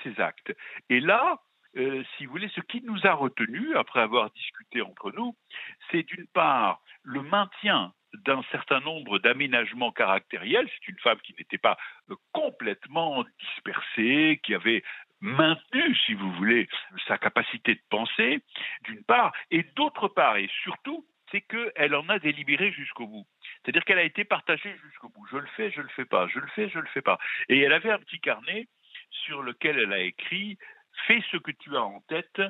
ces 0.02 0.18
actes? 0.18 0.56
Et 0.88 1.00
là, 1.00 1.42
euh, 1.76 2.02
si 2.16 2.24
vous 2.24 2.32
voulez, 2.32 2.50
ce 2.54 2.62
qui 2.62 2.80
nous 2.80 3.06
a 3.06 3.12
retenus, 3.12 3.76
après 3.76 4.00
avoir 4.00 4.30
discuté 4.30 4.80
entre 4.80 5.12
nous, 5.12 5.36
c'est 5.90 6.04
d'une 6.04 6.26
part 6.28 6.80
le 7.02 7.20
maintien 7.22 7.92
d'un 8.14 8.42
certain 8.50 8.80
nombre 8.80 9.18
d'aménagements 9.18 9.92
caractériels. 9.92 10.68
C'est 10.68 10.88
une 10.88 10.98
femme 10.98 11.20
qui 11.20 11.34
n'était 11.38 11.58
pas 11.58 11.76
euh, 12.10 12.14
complètement 12.32 13.24
dispersée, 13.38 14.40
qui 14.42 14.54
avait 14.54 14.82
maintenu, 15.20 15.94
si 16.06 16.14
vous 16.14 16.32
voulez, 16.32 16.68
sa 17.06 17.18
capacité 17.18 17.74
de 17.74 17.82
penser, 17.90 18.40
d'une 18.84 19.04
part, 19.04 19.32
et 19.50 19.64
d'autre 19.76 20.08
part, 20.08 20.36
et 20.36 20.48
surtout, 20.62 21.06
c'est 21.30 21.42
qu'elle 21.42 21.94
en 21.94 22.08
a 22.08 22.18
délibéré 22.18 22.72
jusqu'au 22.72 23.06
bout. 23.06 23.26
C'est-à-dire 23.62 23.84
qu'elle 23.84 23.98
a 23.98 24.04
été 24.04 24.24
partagée 24.24 24.74
jusqu'au 24.82 25.08
bout. 25.08 25.26
Je 25.30 25.36
le 25.36 25.46
fais, 25.56 25.70
je 25.70 25.80
le 25.80 25.88
fais 25.88 26.04
pas, 26.04 26.26
je 26.28 26.38
le 26.38 26.48
fais, 26.48 26.68
je 26.68 26.78
le 26.78 26.88
fais 26.88 27.02
pas. 27.02 27.18
Et 27.48 27.60
elle 27.60 27.72
avait 27.72 27.90
un 27.90 27.98
petit 27.98 28.20
carnet 28.20 28.66
sur 29.10 29.42
lequel 29.42 29.78
elle 29.78 29.92
a 29.92 30.00
écrit 30.00 30.58
Fais 31.06 31.22
ce 31.30 31.36
que 31.36 31.52
tu 31.52 31.76
as 31.76 31.82
en 31.82 32.00
tête, 32.08 32.42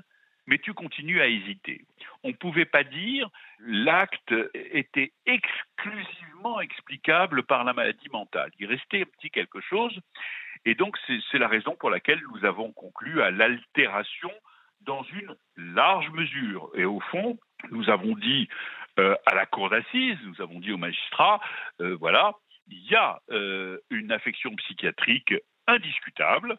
mais 0.51 0.59
tu 0.59 0.75
continues 0.75 1.23
à 1.23 1.29
hésiter. 1.29 1.87
On 2.25 2.29
ne 2.29 2.35
pouvait 2.35 2.67
pas 2.67 2.83
dire 2.83 3.31
l'acte 3.61 4.35
était 4.55 5.13
exclusivement 5.25 6.61
explicable 6.61 7.45
par 7.45 7.63
la 7.65 7.73
maladie 7.73 8.09
mentale. 8.13 8.51
Il 8.59 8.67
restait 8.67 9.03
un 9.03 9.05
petit 9.05 9.31
quelque 9.31 9.61
chose, 9.61 9.97
et 10.65 10.75
donc 10.75 10.99
c'est 11.07 11.39
la 11.39 11.49
raison 11.49 11.77
pour 11.77 11.89
laquelle 11.89 12.21
nous 12.35 12.45
avons 12.45 12.73
conclu 12.73 13.23
à 13.23 13.31
l'altération 13.31 14.33
dans 14.81 15.05
une 15.05 15.37
large 15.57 16.11
mesure. 16.11 16.71
Et 16.75 16.85
au 16.85 17.01
fond, 17.01 17.39
nous 17.71 17.89
avons 17.89 18.17
dit 18.17 18.49
euh, 18.99 19.15
à 19.27 19.35
la 19.35 19.47
cour 19.47 19.71
d'assises, 19.71 20.19
nous 20.25 20.43
avons 20.43 20.59
dit 20.59 20.73
aux 20.73 20.79
magistrats, 20.79 21.41
euh, 21.81 21.97
voilà, 22.01 22.33
il 22.69 22.85
y 22.91 22.97
a 22.97 23.21
euh, 23.31 23.79
une 23.91 24.11
affection 24.11 24.55
psychiatrique 24.57 25.35
indiscutable, 25.67 26.59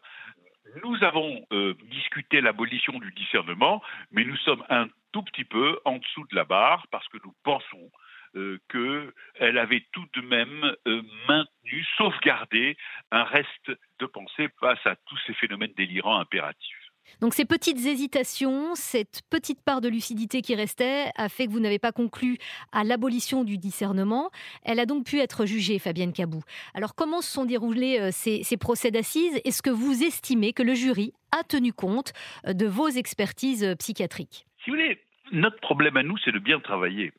nous 0.84 1.02
avons 1.04 1.44
euh, 1.52 1.74
discuté 1.90 2.40
l'abolition 2.40 2.98
du 2.98 3.12
discernement, 3.12 3.82
mais 4.10 4.24
nous 4.24 4.36
sommes 4.38 4.64
un 4.68 4.88
tout 5.12 5.22
petit 5.22 5.44
peu 5.44 5.78
en 5.84 5.98
dessous 5.98 6.26
de 6.30 6.36
la 6.36 6.44
barre 6.44 6.86
parce 6.90 7.06
que 7.08 7.18
nous 7.24 7.34
pensons 7.42 7.90
euh, 8.34 8.58
qu'elle 8.70 9.58
avait 9.58 9.86
tout 9.92 10.06
de 10.14 10.22
même 10.22 10.74
euh, 10.88 11.02
maintenu, 11.28 11.84
sauvegardé 11.98 12.76
un 13.10 13.24
reste 13.24 13.72
de 13.98 14.06
pensée 14.06 14.48
face 14.58 14.84
à 14.86 14.96
tous 15.06 15.18
ces 15.26 15.34
phénomènes 15.34 15.74
délirants 15.76 16.18
impératifs. 16.18 16.81
Donc 17.20 17.34
ces 17.34 17.44
petites 17.44 17.86
hésitations, 17.86 18.74
cette 18.74 19.22
petite 19.30 19.62
part 19.62 19.80
de 19.80 19.88
lucidité 19.88 20.42
qui 20.42 20.54
restait 20.54 21.10
a 21.16 21.28
fait 21.28 21.46
que 21.46 21.52
vous 21.52 21.60
n'avez 21.60 21.78
pas 21.78 21.92
conclu 21.92 22.38
à 22.72 22.84
l'abolition 22.84 23.44
du 23.44 23.58
discernement. 23.58 24.30
Elle 24.64 24.80
a 24.80 24.86
donc 24.86 25.06
pu 25.06 25.20
être 25.20 25.46
jugée, 25.46 25.78
Fabienne 25.78 26.12
Cabou. 26.12 26.42
Alors 26.74 26.94
comment 26.94 27.20
se 27.20 27.30
sont 27.30 27.44
déroulés 27.44 27.98
euh, 28.00 28.10
ces, 28.12 28.56
procès 28.56 28.90
d'assises? 28.90 29.40
Est-ce 29.44 29.62
que 29.62 29.70
vous 29.70 30.02
estimez 30.02 30.52
que 30.52 30.62
le 30.62 30.74
jury 30.74 31.12
a 31.38 31.42
tenu 31.44 31.72
compte 31.72 32.12
euh, 32.46 32.52
de 32.52 32.66
vos 32.66 32.88
expertises 32.88 33.64
euh, 33.64 33.74
psychiatriques? 33.76 34.46
Si 34.64 34.70
vous 34.70 34.76
voulez, 34.76 35.00
notre 35.32 35.60
problème 35.60 35.96
à 35.96 36.02
nous, 36.02 36.16
c'est 36.18 36.32
de 36.32 36.38
bien 36.38 36.60
travailler. 36.60 37.12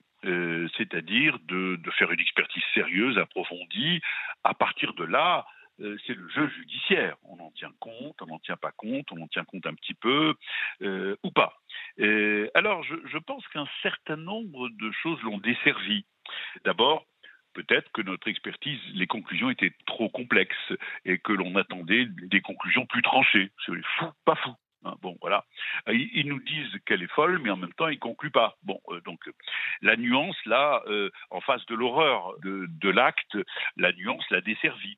c'est-à-dire 0.77 1.37
de, 1.47 1.77
faire 1.97 2.11
une 2.11 2.19
expertise 2.19 2.63
sérieuse, 2.73 3.17
approfondie. 3.17 3.99
À 4.43 4.53
partir 4.53 4.93
de 4.93 5.03
là, 5.03 5.45
euh, 5.81 5.97
c'est 6.05 6.13
le 6.13 6.27
jeu 6.29 6.47
judiciaire. 6.49 7.17
On 7.23 7.39
en 7.39 7.51
tient 7.51 7.71
compte, 7.79 8.21
on 8.21 8.27
n'en 8.27 8.39
tient 8.39 8.57
pas 8.57 8.71
compte, 8.71 9.11
on 9.11 9.21
en 9.21 9.27
tient 9.27 9.43
compte 9.43 9.65
un 9.65 9.73
petit 9.73 9.93
peu 9.93 10.35
euh, 10.81 11.15
ou 11.23 11.31
pas. 11.31 11.59
alors, 12.53 12.83
je, 12.83 13.17
pense 13.17 13.47
qu'un 13.49 13.67
certain 13.81 14.17
nombre 14.17 14.69
de 14.69 14.91
choses 14.91 15.21
l'ont 15.23 15.37
desservi. 15.37 16.05
D'abord, 16.63 17.05
peut-être 17.53 17.91
que 17.91 18.01
notre 18.01 18.27
expertise, 18.27 18.79
les 18.93 19.07
conclusions 19.07 19.49
étaient 19.49 19.73
trop 19.85 20.09
complexes 20.09 20.73
et 21.05 21.17
que 21.17 21.31
l'on 21.31 21.55
attendait 21.55 22.05
des 22.05 22.41
conclusions 22.41 22.85
plus 22.85 23.01
tranchées. 23.01 23.51
C'est 23.65 23.73
fou, 23.97 24.05
pas 24.25 24.35
fou. 24.35 24.51
Hein, 24.85 24.95
bon, 25.01 25.17
voilà. 25.21 25.45
Ils, 25.87 26.27
nous 26.27 26.41
disent 26.41 26.77
qu'elle 26.85 27.03
est 27.03 27.11
folle, 27.11 27.39
mais 27.39 27.49
en 27.49 27.55
même 27.55 27.73
temps, 27.73 27.87
ils 27.87 27.99
concluent 27.99 28.31
pas. 28.31 28.57
Bon, 28.63 28.81
euh, 28.89 28.99
donc 29.01 29.29
la 29.81 29.95
nuance 29.95 30.37
là, 30.45 30.83
en 31.29 31.41
face 31.41 31.65
de 31.67 31.75
l'horreur 31.75 32.33
de, 32.43 32.67
de 32.69 32.89
l'acte, 32.89 33.37
la 33.77 33.93
nuance 33.93 34.29
l'a 34.29 34.41
desservie. 34.41 34.97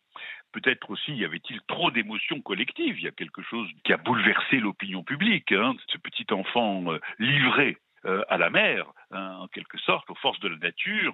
Peut-être 0.56 0.90
aussi 0.90 1.14
y 1.14 1.26
avait-il 1.26 1.60
trop 1.68 1.92
d'émotions 1.92 2.40
collectives? 2.40 2.98
Il 2.98 3.04
y 3.04 3.10
a 3.10 3.12
quelque 3.12 3.42
chose 3.42 3.68
qui 3.84 3.92
a 3.92 3.98
bouleversé 3.98 4.62
l'opinion 4.62 5.04
publique. 5.04 5.52
Hein, 5.52 5.76
ce 5.88 5.98
petit 5.98 6.26
enfant 6.32 6.94
euh, 6.94 7.00
livré 7.20 7.76
euh, 8.06 8.24
à 8.30 8.38
la 8.38 8.50
mer, 8.50 8.86
hein, 9.12 9.36
en 9.42 9.50
quelque 9.50 9.78
sorte, 9.80 10.10
aux 10.10 10.16
forces 10.16 10.40
de 10.40 10.48
la 10.48 10.56
nature. 10.56 11.14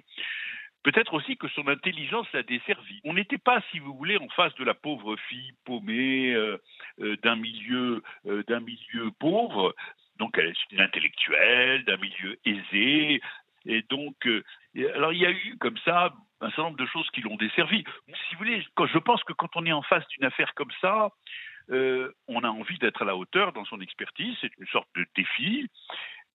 Peut-être 0.84 1.14
aussi 1.14 1.36
que 1.36 1.48
son 1.48 1.66
intelligence 1.66 2.28
l'a 2.32 2.44
desservi. 2.44 3.00
On 3.02 3.14
n'était 3.14 3.36
pas, 3.36 3.60
si 3.72 3.80
vous 3.80 3.96
voulez, 3.96 4.16
en 4.16 4.28
face 4.28 4.54
de 4.54 4.64
la 4.64 4.74
pauvre 4.74 5.16
fille 5.28 5.54
paumée 5.64 6.32
euh, 6.32 6.58
d'un 7.24 7.34
milieu, 7.34 8.00
d'un 8.24 8.60
milieu 8.60 9.10
pauvre. 9.18 9.74
Donc 10.18 10.38
elle 10.38 10.50
est 10.50 10.70
une 10.70 10.80
intellectuelle, 10.80 11.84
d'un 11.84 11.96
milieu 11.96 12.38
aisé, 12.44 13.20
et 13.66 13.82
donc, 13.82 14.28
alors 14.94 15.12
il 15.12 15.20
y 15.20 15.26
a 15.26 15.30
eu 15.30 15.56
comme 15.58 15.78
ça 15.84 16.12
un 16.42 16.48
certain 16.48 16.64
nombre 16.64 16.76
de 16.76 16.86
choses 16.86 17.08
qui 17.10 17.20
l'ont 17.20 17.36
desservi. 17.36 17.84
Si 18.06 18.34
vous 18.34 18.38
voulez, 18.38 18.60
je 18.62 18.98
pense 18.98 19.22
que 19.24 19.32
quand 19.32 19.50
on 19.56 19.64
est 19.64 19.72
en 19.72 19.82
face 19.82 20.06
d'une 20.08 20.24
affaire 20.24 20.52
comme 20.54 20.70
ça, 20.80 21.10
euh, 21.70 22.12
on 22.28 22.42
a 22.42 22.48
envie 22.48 22.78
d'être 22.78 23.02
à 23.02 23.04
la 23.04 23.16
hauteur 23.16 23.52
dans 23.52 23.64
son 23.64 23.80
expertise, 23.80 24.36
c'est 24.40 24.50
une 24.58 24.66
sorte 24.66 24.88
de 24.96 25.06
défi. 25.16 25.68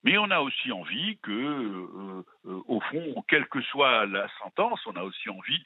Mais 0.04 0.18
on 0.18 0.30
a 0.30 0.40
aussi 0.40 0.72
envie 0.72 1.18
que, 1.24 1.32
euh, 1.32 2.24
euh, 2.46 2.62
au 2.68 2.80
fond, 2.80 3.24
quelle 3.28 3.48
que 3.48 3.62
soit 3.62 4.06
la 4.06 4.30
sentence, 4.40 4.80
on 4.86 4.96
a 4.96 5.04
aussi 5.04 5.30
envie 5.30 5.62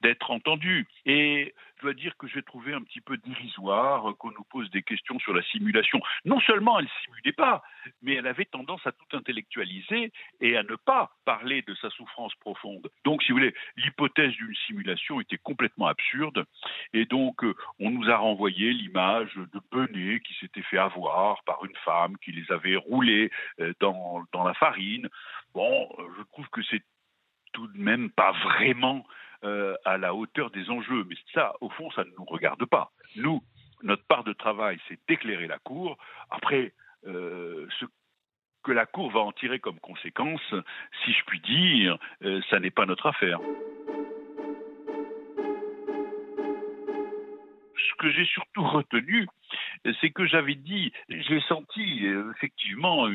d'être 0.00 0.30
entendu. 0.30 0.88
Et 1.04 1.54
dois 1.82 1.94
dire 1.94 2.16
que 2.16 2.26
j'ai 2.26 2.42
trouvé 2.42 2.72
un 2.72 2.82
petit 2.82 3.00
peu 3.00 3.16
dérisoire 3.18 4.16
qu'on 4.18 4.30
nous 4.30 4.44
pose 4.44 4.70
des 4.70 4.82
questions 4.82 5.18
sur 5.18 5.34
la 5.34 5.42
simulation. 5.42 6.00
Non 6.24 6.40
seulement 6.40 6.78
elle 6.78 6.88
simulait 7.04 7.32
pas, 7.32 7.62
mais 8.02 8.14
elle 8.14 8.26
avait 8.26 8.44
tendance 8.44 8.86
à 8.86 8.92
tout 8.92 9.16
intellectualiser 9.16 10.12
et 10.40 10.56
à 10.56 10.62
ne 10.62 10.76
pas 10.76 11.10
parler 11.24 11.62
de 11.62 11.74
sa 11.74 11.90
souffrance 11.90 12.34
profonde. 12.36 12.88
Donc, 13.04 13.22
si 13.22 13.32
vous 13.32 13.38
voulez, 13.38 13.54
l'hypothèse 13.76 14.32
d'une 14.32 14.54
simulation 14.66 15.20
était 15.20 15.38
complètement 15.38 15.86
absurde. 15.86 16.44
Et 16.92 17.04
donc, 17.04 17.44
euh, 17.44 17.54
on 17.80 17.90
nous 17.90 18.08
a 18.10 18.16
renvoyé 18.16 18.72
l'image 18.72 19.34
de 19.34 19.60
Benet 19.70 20.20
qui 20.20 20.34
s'était 20.34 20.62
fait 20.62 20.78
avoir 20.78 21.42
par 21.44 21.64
une 21.64 21.76
femme 21.84 22.16
qui 22.18 22.32
les 22.32 22.50
avait 22.52 22.76
roulés 22.76 23.30
euh, 23.60 23.72
dans, 23.80 24.24
dans 24.32 24.44
la 24.44 24.54
farine. 24.54 25.08
Bon, 25.54 25.88
euh, 25.98 26.02
je 26.18 26.22
trouve 26.32 26.48
que 26.50 26.62
c'est 26.62 26.82
tout 27.52 27.66
de 27.66 27.78
même 27.78 28.10
pas 28.10 28.32
vraiment 28.32 29.04
euh, 29.44 29.74
à 29.84 29.98
la 29.98 30.14
hauteur 30.14 30.50
des 30.50 30.70
enjeux. 30.70 31.04
Mais 31.08 31.16
ça, 31.34 31.54
au 31.60 31.68
fond, 31.70 31.90
ça 31.92 32.04
ne 32.04 32.10
nous 32.18 32.24
regarde 32.24 32.64
pas. 32.64 32.92
Nous, 33.16 33.42
notre 33.82 34.04
part 34.04 34.24
de 34.24 34.32
travail, 34.32 34.78
c'est 34.88 34.98
d'éclairer 35.08 35.46
la 35.46 35.58
Cour. 35.58 35.98
Après, 36.30 36.72
euh, 37.06 37.66
ce 37.80 37.86
que 38.62 38.72
la 38.72 38.86
Cour 38.86 39.10
va 39.10 39.20
en 39.20 39.32
tirer 39.32 39.58
comme 39.58 39.80
conséquence, 39.80 40.54
si 41.04 41.12
je 41.12 41.24
puis 41.26 41.40
dire, 41.40 41.98
euh, 42.22 42.40
ça 42.50 42.60
n'est 42.60 42.70
pas 42.70 42.86
notre 42.86 43.06
affaire. 43.06 43.40
Ce 47.76 47.94
que 47.98 48.10
j'ai 48.10 48.24
surtout 48.26 48.62
retenu, 48.62 49.26
c'est 50.00 50.10
que 50.10 50.26
j'avais 50.26 50.54
dit, 50.54 50.92
j'ai 51.08 51.40
senti 51.42 52.06
euh, 52.06 52.32
effectivement 52.36 53.08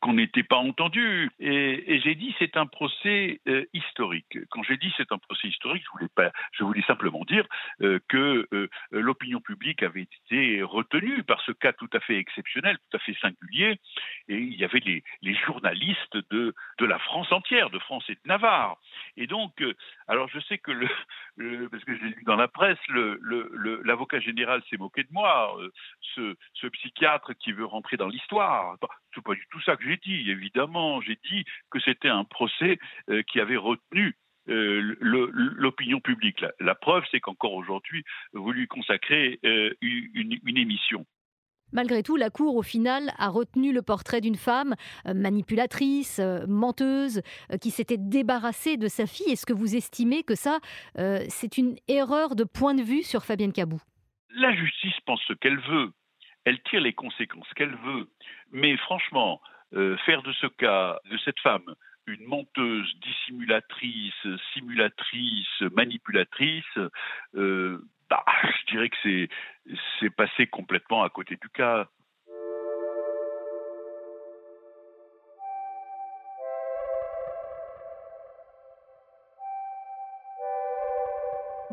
qu'on 0.00 0.14
n'était 0.14 0.42
pas 0.42 0.56
entendu, 0.56 1.30
et, 1.40 2.00
j'ai 2.04 2.14
dit 2.14 2.34
c'est 2.38 2.56
un 2.56 2.66
procès 2.66 3.40
euh, 3.48 3.64
historique. 3.72 4.38
Quand 4.50 4.62
j'ai 4.62 4.76
dit 4.76 4.92
c'est 4.96 5.10
un 5.10 5.18
procès 5.18 5.48
historique, 5.48 5.82
je 5.84 5.90
voulais 5.92 6.10
pas, 6.14 6.30
je 6.52 6.64
voulais 6.64 6.82
simplement 6.82 7.24
dire 7.24 7.46
euh, 7.82 7.98
que 8.08 8.46
l'opinion 8.90 9.40
publique 9.40 9.82
avait 9.82 10.06
été 10.26 10.62
retenue 10.62 11.22
par 11.24 11.40
ce 11.42 11.52
cas 11.52 11.72
tout 11.72 11.88
à 11.92 12.00
fait 12.00 12.18
exceptionnel, 12.18 12.76
tout 12.90 12.96
à 12.96 13.00
fait 13.00 13.16
singulier, 13.20 13.80
et 14.28 14.38
il 14.38 14.54
y 14.54 14.64
avait 14.64 14.80
les, 14.80 15.02
journalistes 15.46 16.16
de, 16.30 16.54
de 16.78 16.86
la 16.86 16.98
France 16.98 17.30
entière, 17.30 17.70
de 17.70 17.78
France 17.78 18.04
et 18.08 18.14
de 18.14 18.20
Navarre. 18.26 18.78
Et 19.16 19.26
donc, 19.26 19.62
alors 20.08 20.28
je 20.28 20.40
sais 20.40 20.58
que 20.58 20.72
parce 21.70 21.84
que 21.84 21.96
j'ai 21.96 22.06
lu 22.06 22.22
dans 22.24 22.36
la 22.36 22.48
presse, 22.48 22.78
l'avocat 22.88 24.20
général 24.20 24.62
s'est 24.70 24.76
moqué 24.76 25.02
de 25.02 25.12
moi 25.12 25.56
ce, 26.14 26.68
psychiatre 26.68 27.32
qui 27.38 27.52
veut 27.52 27.64
rentrer 27.64 27.96
dans 27.96 28.08
l'histoire. 28.08 28.76
C'est 29.14 29.22
pas 29.22 29.34
du 29.34 29.46
tout 29.50 29.60
ça 29.62 29.76
que 29.76 29.84
j'ai 29.84 29.98
dit, 29.98 30.30
évidemment. 30.30 31.00
J'ai 31.00 31.18
dit 31.30 31.44
que 31.70 31.80
c'était 31.80 32.08
un 32.08 32.24
procès 32.24 32.78
euh, 33.08 33.22
qui 33.22 33.40
avait 33.40 33.56
retenu 33.56 34.16
euh, 34.48 34.96
l'opinion 35.00 36.00
publique. 36.00 36.44
La, 36.60 36.74
preuve, 36.74 37.04
c'est 37.10 37.20
qu'encore 37.20 37.54
aujourd'hui, 37.54 38.04
vous 38.32 38.52
lui 38.52 38.66
consacrez 38.66 39.38
euh, 39.44 39.72
une, 39.80 40.58
émission. 40.58 41.04
Malgré 41.72 42.02
tout, 42.02 42.16
la 42.16 42.30
Cour, 42.30 42.56
au 42.56 42.62
final, 42.62 43.12
a 43.18 43.28
retenu 43.28 43.72
le 43.72 43.82
portrait 43.82 44.20
d'une 44.20 44.36
femme 44.36 44.76
manipulatrice, 45.04 46.20
menteuse, 46.46 47.22
qui 47.60 47.72
s'était 47.72 47.96
débarrassée 47.98 48.76
de 48.76 48.86
sa 48.86 49.06
fille. 49.06 49.32
Est-ce 49.32 49.46
que 49.46 49.52
vous 49.52 49.74
estimez 49.74 50.22
que 50.22 50.36
ça, 50.36 50.60
c'est 50.94 51.58
une 51.58 51.74
erreur 51.88 52.36
de 52.36 52.44
point 52.44 52.74
de 52.74 52.82
vue 52.82 53.02
sur 53.02 53.24
Fabienne 53.24 53.52
Cabou? 53.52 53.80
La 54.36 54.54
justice 54.54 54.98
pense 55.04 55.20
ce 55.26 55.32
qu'elle 55.32 55.58
veut 55.58 55.92
elle 56.46 56.60
tire 56.62 56.80
les 56.80 56.94
conséquences 56.94 57.52
qu'elle 57.54 57.74
veut. 57.74 58.08
Mais 58.52 58.76
franchement, 58.78 59.42
euh, 59.74 59.96
faire 59.98 60.22
de 60.22 60.32
ce 60.32 60.46
cas, 60.46 60.98
de 61.10 61.18
cette 61.18 61.40
femme, 61.40 61.74
une 62.06 62.24
menteuse, 62.24 62.88
dissimulatrice, 63.00 64.26
simulatrice, 64.54 65.60
manipulatrice, 65.72 66.78
euh, 67.34 67.84
bah, 68.08 68.24
je 68.44 68.72
dirais 68.72 68.88
que 68.88 69.28
c'est 70.00 70.10
passé 70.10 70.46
complètement 70.46 71.02
à 71.02 71.10
côté 71.10 71.36
du 71.36 71.48
cas. 71.48 71.88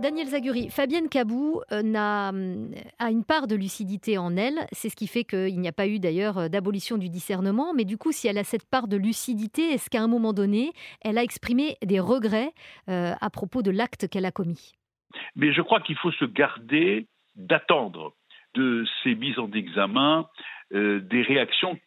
Daniel 0.04 0.28
Zaguri, 0.28 0.70
Fabienne 0.70 1.08
Cabou 1.08 1.62
euh, 1.72 1.82
a, 1.96 3.10
une 3.10 3.24
part 3.24 3.48
de 3.48 3.56
lucidité 3.56 4.18
en 4.18 4.36
elle. 4.36 4.68
C'est 4.74 4.90
ce 4.90 4.98
qui 4.98 5.08
fait 5.08 5.24
qu'il 5.24 5.58
n'y 5.62 5.68
a 5.70 5.72
pas 5.72 5.88
eu 5.88 5.98
d'ailleurs 5.98 6.38
euh, 6.40 6.48
d'abolition 6.50 6.98
du 6.98 7.08
discernement. 7.08 7.74
Mais 7.74 7.86
du 7.86 7.98
coup, 7.98 8.12
si 8.12 8.28
elle 8.28 8.38
a 8.38 8.44
cette 8.44 8.70
part 8.70 8.90
de 8.90 8.98
lucidité, 8.98 9.62
est-ce 9.62 9.90
qu'à 9.90 10.02
un 10.02 10.10
moment 10.10 10.34
donné, 10.34 10.74
elle 11.06 11.18
a 11.18 11.24
exprimé 11.24 11.78
des 11.82 12.02
regrets 12.02 12.52
euh, 12.90 13.14
à 13.22 13.30
propos 13.30 13.62
de 13.62 13.72
l'acte 13.72 14.10
qu'elle 14.10 14.26
a 14.26 14.34
commis? 14.34 14.74
Mais 15.38 15.54
je 15.54 15.62
crois 15.62 15.80
qu'il 15.80 15.96
faut 15.96 16.12
se 16.12 16.26
garder 16.26 17.08
d'attendre 17.38 18.14
de 18.56 18.84
ces 19.04 19.16
mises 19.16 19.40
en 19.40 19.50
examen 19.54 20.28
des 20.72 21.22
réactions 21.22 21.80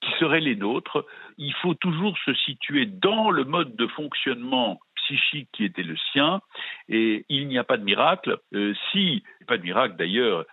qui 0.00 0.10
seraient 0.20 0.40
les 0.40 0.54
nôtres. 0.54 1.04
Il 1.38 1.54
faut 1.54 1.74
toujours 1.74 2.16
se 2.24 2.34
situer 2.34 2.86
dans 2.86 3.30
le 3.30 3.44
mode 3.44 3.74
de 3.74 3.86
fonctionnement 3.88 4.78
psychique 5.04 5.48
qui 5.52 5.64
était 5.64 5.82
le 5.82 5.96
sien, 6.12 6.40
et 6.88 7.24
il 7.28 7.48
n'y 7.48 7.58
a 7.58 7.64
pas 7.64 7.76
de 7.76 7.84
miracle. 7.84 8.38
Euh, 8.54 8.74
si, 8.90 9.22
pas 9.46 9.58
de 9.58 9.62
miracle 9.62 9.96
d'ailleurs, 9.96 10.44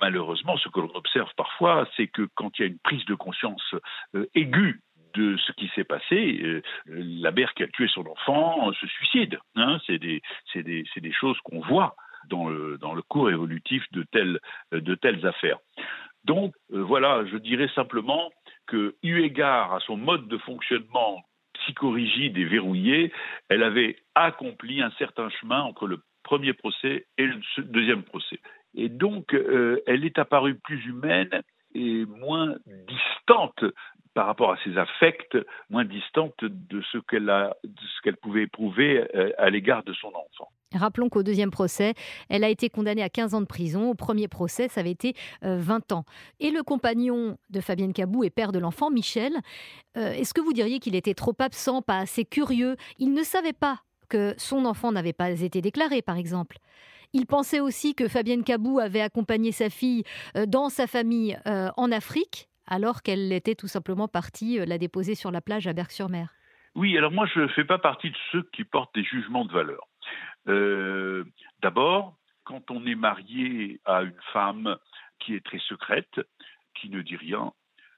malheureusement, 0.00 0.56
ce 0.58 0.68
que 0.68 0.80
l'on 0.80 0.94
observe 0.94 1.30
parfois, 1.36 1.88
c'est 1.96 2.08
que 2.08 2.28
quand 2.34 2.58
il 2.58 2.62
y 2.62 2.64
a 2.64 2.68
une 2.68 2.78
prise 2.78 3.04
de 3.06 3.14
conscience 3.14 3.74
euh, 4.14 4.26
aiguë 4.34 4.80
de 5.14 5.36
ce 5.38 5.52
qui 5.52 5.68
s'est 5.74 5.84
passé, 5.84 6.40
euh, 6.42 6.62
la 6.86 7.32
mère 7.32 7.52
qui 7.54 7.64
a 7.64 7.68
tué 7.68 7.88
son 7.88 8.06
enfant 8.06 8.72
se 8.72 8.86
suicide. 8.86 9.38
Hein, 9.56 9.78
c'est 9.86 9.98
des, 9.98 10.22
des, 10.54 11.12
choses 11.12 11.38
qu'on 11.42 11.60
voit 11.60 11.96
dans 12.28 12.48
le, 12.48 12.78
dans 12.78 12.94
le 12.94 13.02
cours 13.02 13.30
évolutif 13.30 13.84
de 13.90 14.04
telles, 14.04 14.38
de 14.70 14.94
telles 14.94 15.26
affaires. 15.26 15.58
Donc 16.24 16.54
voilà, 16.68 17.24
je 17.26 17.38
dirais 17.38 17.70
simplement 17.74 18.30
que, 18.68 18.94
eu 19.02 19.22
égard 19.22 19.74
à 19.74 19.80
son 19.80 19.96
mode 19.96 20.28
de 20.28 20.38
fonctionnement 20.38 21.24
psychorigide 21.60 22.36
et 22.38 22.44
verrouillée, 22.44 23.12
elle 23.48 23.62
avait 23.62 23.96
accompli 24.14 24.82
un 24.82 24.90
certain 24.98 25.28
chemin 25.30 25.62
entre 25.62 25.86
le 25.86 26.02
premier 26.22 26.52
procès 26.52 27.06
et 27.18 27.26
le 27.26 27.40
deuxième 27.62 28.02
procès. 28.02 28.38
Et 28.74 28.88
donc, 28.88 29.34
euh, 29.34 29.82
elle 29.86 30.04
est 30.04 30.18
apparue 30.18 30.54
plus 30.54 30.84
humaine 30.86 31.42
et 31.74 32.04
moins 32.06 32.56
distante 32.66 33.64
par 34.14 34.26
rapport 34.26 34.52
à 34.52 34.58
ses 34.64 34.76
affects, 34.76 35.38
moins 35.70 35.84
distante 35.84 36.44
de 36.44 36.82
ce 36.92 36.98
qu'elle 36.98 38.16
pouvait 38.16 38.42
éprouver 38.42 39.06
euh, 39.14 39.30
à 39.38 39.50
l'égard 39.50 39.82
de 39.84 39.92
son 39.92 40.08
enfant. 40.08 40.50
Rappelons 40.74 41.08
qu'au 41.08 41.22
deuxième 41.22 41.50
procès, 41.50 41.94
elle 42.28 42.44
a 42.44 42.48
été 42.48 42.68
condamnée 42.68 43.02
à 43.02 43.08
15 43.08 43.34
ans 43.34 43.40
de 43.40 43.46
prison. 43.46 43.90
Au 43.90 43.94
premier 43.94 44.28
procès, 44.28 44.68
ça 44.68 44.80
avait 44.80 44.90
été 44.90 45.14
20 45.42 45.92
euh, 45.92 45.94
ans. 45.94 46.04
Et 46.38 46.50
le 46.50 46.62
compagnon 46.62 47.38
de 47.50 47.60
Fabienne 47.60 47.92
Cabou 47.92 48.24
et 48.24 48.30
père 48.30 48.52
de 48.52 48.58
l'enfant, 48.58 48.90
Michel, 48.90 49.32
euh, 49.96 50.12
est-ce 50.12 50.34
que 50.34 50.40
vous 50.40 50.52
diriez 50.52 50.78
qu'il 50.78 50.94
était 50.94 51.14
trop 51.14 51.34
absent, 51.38 51.82
pas 51.82 51.98
assez 51.98 52.24
curieux? 52.24 52.76
Il 52.98 53.12
ne 53.12 53.22
savait 53.22 53.52
pas 53.52 53.80
que 54.08 54.34
son 54.38 54.64
enfant 54.64 54.92
n'avait 54.92 55.12
pas 55.12 55.30
été 55.30 55.60
déclaré, 55.60 56.02
par 56.02 56.16
exemple. 56.16 56.58
Il 57.12 57.26
pensait 57.26 57.60
aussi 57.60 57.94
que 57.94 58.08
Fabienne 58.08 58.44
Cabou 58.44 58.78
avait 58.78 59.00
accompagné 59.00 59.50
sa 59.50 59.70
fille 59.70 60.04
dans 60.46 60.68
sa 60.68 60.86
famille 60.86 61.36
en 61.44 61.90
Afrique 61.90 62.50
alors 62.70 63.02
qu'elle 63.02 63.32
était 63.32 63.56
tout 63.56 63.66
simplement 63.66 64.08
partie 64.08 64.58
euh, 64.58 64.64
la 64.64 64.78
déposer 64.78 65.14
sur 65.14 65.30
la 65.30 65.42
plage 65.42 65.66
à 65.66 65.74
Berck-sur-Mer 65.74 66.32
Oui, 66.74 66.96
alors 66.96 67.10
moi 67.10 67.26
je 67.34 67.40
ne 67.40 67.48
fais 67.48 67.64
pas 67.64 67.78
partie 67.78 68.10
de 68.10 68.16
ceux 68.32 68.48
qui 68.54 68.64
portent 68.64 68.94
des 68.94 69.04
jugements 69.04 69.44
de 69.44 69.52
valeur. 69.52 69.86
Euh, 70.48 71.24
d'abord, 71.62 72.16
quand 72.44 72.70
on 72.70 72.86
est 72.86 72.94
marié 72.94 73.80
à 73.84 74.02
une 74.02 74.20
femme 74.32 74.76
qui 75.18 75.34
est 75.34 75.44
très 75.44 75.58
secrète, 75.58 76.20
qui 76.74 76.88
ne 76.88 77.02
dit 77.02 77.16
rien, 77.16 77.52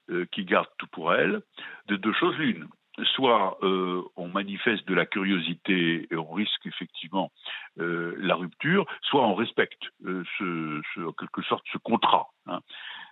euh, 0.09 0.25
qui 0.31 0.45
garde 0.45 0.67
tout 0.77 0.87
pour 0.87 1.13
elle, 1.13 1.41
de 1.87 1.95
deux 1.95 2.13
choses 2.13 2.37
l'une. 2.37 2.67
Soit 3.15 3.57
on 3.63 4.27
manifeste 4.27 4.87
de 4.87 4.93
la 4.93 5.07
curiosité 5.07 6.07
et 6.11 6.15
on 6.15 6.31
risque 6.31 6.63
effectivement 6.67 7.31
la 7.77 8.35
rupture, 8.35 8.85
soit 9.01 9.25
on 9.25 9.33
respecte 9.33 9.81
en 10.05 11.11
quelque 11.13 11.41
sorte 11.41 11.65
ce 11.73 11.79
contrat. 11.79 12.27
Hein. 12.45 12.59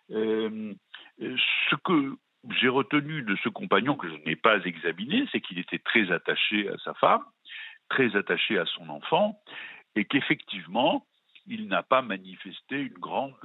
Ce 0.10 1.76
que 1.84 2.16
j'ai 2.50 2.68
retenu 2.68 3.22
de 3.24 3.36
ce 3.44 3.50
compagnon 3.50 3.96
que 3.96 4.08
je 4.08 4.16
n'ai 4.26 4.36
pas 4.36 4.58
examiné, 4.66 5.26
c'est 5.32 5.42
qu'il 5.42 5.60
était 5.60 5.80
très 5.80 6.12
attaché 6.12 6.70
à 6.70 6.78
sa 6.84 6.94
femme, 6.96 7.24
très 7.91 8.15
attaché 8.15 8.58
à 8.58 8.65
son 8.65 8.89
enfant, 8.89 9.38
et 9.95 10.06
qu'effectivement, 10.06 11.06
il 11.47 11.67
n'a 11.67 11.84
pas 11.84 12.01
manifesté 12.01 12.77
une 12.77 12.99
grande 12.99 13.36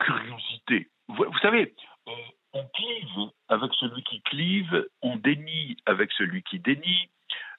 curiosité. 0.00 0.90
Vous, 1.08 1.38
savez, 1.40 1.74
euh, 2.08 2.12
on 2.52 2.64
clive 2.74 3.30
avec 3.48 3.72
celui 3.74 4.02
qui 4.02 4.20
clive, 4.22 4.86
on 5.02 5.16
dénie 5.16 5.76
avec 5.86 6.10
celui 6.12 6.42
qui 6.42 6.58
dénie. 6.58 7.10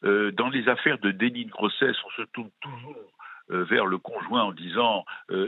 Euh, 0.03 0.31
dans 0.31 0.49
les 0.49 0.67
affaires 0.67 0.99
de 0.99 1.11
déni 1.11 1.45
de 1.45 1.49
grossesse, 1.49 1.95
on 2.05 2.09
se 2.21 2.23
tourne 2.33 2.51
toujours 2.59 2.95
euh, 3.51 3.63
vers 3.63 3.85
le 3.85 3.97
conjoint 3.97 4.43
en 4.43 4.51
disant 4.51 5.05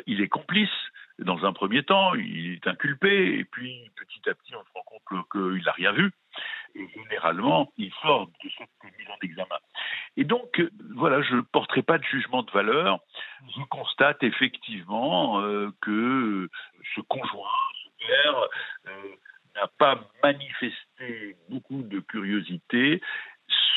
il 0.08 0.22
est 0.22 0.30
complice 0.30 0.80
dans 1.20 1.46
un 1.46 1.54
premier 1.54 1.84
temps, 1.84 2.14
il 2.16 2.54
est 2.54 2.68
inculpé, 2.68 3.40
et 3.40 3.46
puis 3.46 3.90
petit 3.96 4.30
à 4.30 4.34
petit, 4.34 4.56
on 4.56 4.64
se 4.64 4.70
rend 4.74 4.84
compte 4.86 5.30
qu'il 5.32 5.64
n'a 5.64 5.72
rien 5.72 5.92
vu. 5.92 6.12
Et 6.76 6.88
généralement, 6.96 7.72
il 7.78 7.92
sort 8.02 8.28
de 8.28 8.50
cette 8.58 8.98
mise 8.98 9.10
en 9.10 9.18
examen. 9.24 9.58
Et 10.18 10.24
donc, 10.24 10.62
voilà, 10.96 11.22
je 11.22 11.36
ne 11.36 11.42
porterai 11.42 11.82
pas 11.82 11.98
de 11.98 12.04
jugement 12.04 12.44
de 12.44 12.52
valeur. 12.52 13.00
Je 13.56 13.64
constate 13.70 14.24
effectivement 14.24 15.42
euh, 15.42 15.72
que 15.82 16.50
ce 16.96 17.02
conjoint, 17.02 17.50
ce 17.84 18.06
père, 18.06 18.48
euh, 18.88 19.16
n'a 19.56 19.68
pas 19.68 20.00
manifesté 20.24 21.36
beaucoup 21.50 21.82
de 21.82 22.00
curiosité, 22.00 23.02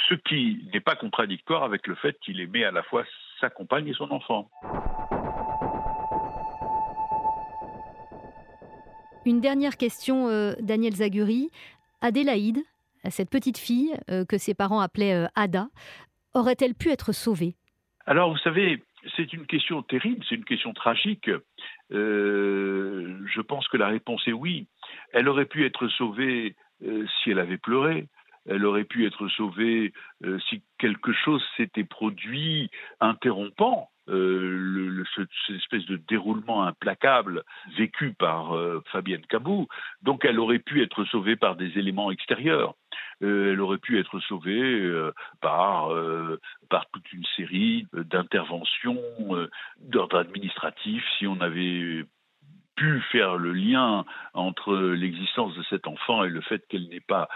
ce 0.08 0.14
qui 0.14 0.68
n'est 0.72 0.80
pas 0.80 0.96
contradictoire 0.96 1.62
avec 1.62 1.86
le 1.86 1.94
fait 1.94 2.18
qu'il 2.20 2.40
aimait 2.40 2.64
à 2.64 2.70
la 2.70 2.82
fois 2.82 3.04
sa 3.40 3.50
compagne 3.50 3.88
et 3.88 3.94
son 3.94 4.10
enfant. 4.10 4.50
Une 9.24 9.40
dernière 9.40 9.76
question, 9.76 10.28
euh, 10.28 10.54
Daniel 10.60 10.94
Zaguri. 10.94 11.50
Adélaïde, 12.00 12.58
cette 13.08 13.30
petite 13.30 13.56
fille 13.56 13.94
euh, 14.10 14.24
que 14.24 14.36
ses 14.36 14.52
parents 14.52 14.80
appelaient 14.80 15.14
euh, 15.14 15.28
Ada, 15.36 15.68
aurait-elle 16.34 16.74
pu 16.74 16.90
être 16.90 17.12
sauvée? 17.12 17.54
Alors, 18.04 18.32
vous 18.32 18.38
savez, 18.38 18.82
c'est 19.14 19.32
une 19.32 19.46
question 19.46 19.82
terrible, 19.82 20.24
c'est 20.28 20.34
une 20.34 20.44
question 20.44 20.72
tragique. 20.72 21.30
je 21.90 23.40
pense 23.42 23.68
que 23.68 23.76
la 23.76 23.86
réponse 23.86 24.26
est 24.26 24.32
oui. 24.32 24.66
Elle 25.12 25.28
aurait 25.28 25.46
pu 25.46 25.64
être 25.64 25.86
sauvée 25.86 26.56
si 26.80 27.30
elle 27.30 27.38
avait 27.38 27.58
pleuré. 27.58 28.08
Elle 28.48 28.66
aurait 28.66 28.82
pu 28.82 29.06
être 29.06 29.28
sauvée 29.28 29.92
si 30.48 30.62
quelque 30.78 31.12
chose 31.12 31.44
s'était 31.56 31.84
produit 31.84 32.70
interrompant 33.00 33.91
le, 34.06 35.04
cette 35.14 35.56
espèce 35.56 35.86
de 35.86 35.96
déroulement 36.08 36.64
implacable 36.64 37.42
vécu 37.76 38.14
par 38.14 38.54
Fabienne 38.90 39.24
Cabou. 39.28 39.68
Donc 40.02 40.24
elle 40.24 40.40
aurait 40.40 40.58
pu 40.58 40.82
être 40.82 41.04
sauvée 41.04 41.36
par 41.36 41.56
des 41.56 41.78
éléments 41.78 42.10
extérieurs. 42.10 42.74
elle 43.20 43.60
aurait 43.60 43.78
pu 43.78 43.98
être 43.98 44.20
sauvée 44.20 45.10
par, 45.40 45.90
par 46.68 46.86
toute 46.90 47.12
une 47.12 47.24
série 47.36 47.86
d'interventions 47.92 48.98
d'ordre 49.80 50.18
administratif 50.18 51.04
si 51.18 51.26
on 51.26 51.40
avait 51.40 52.04
pu 52.76 53.00
faire 53.12 53.36
le 53.36 53.52
lien 53.52 54.04
entre 54.34 54.74
l'existence 54.76 55.54
de 55.54 55.62
cet 55.64 55.86
enfant 55.86 56.24
et 56.24 56.28
le 56.28 56.40
fait 56.40 56.66
qu'elle 56.68 56.88
n'ait 56.88 57.00
pas 57.00 57.28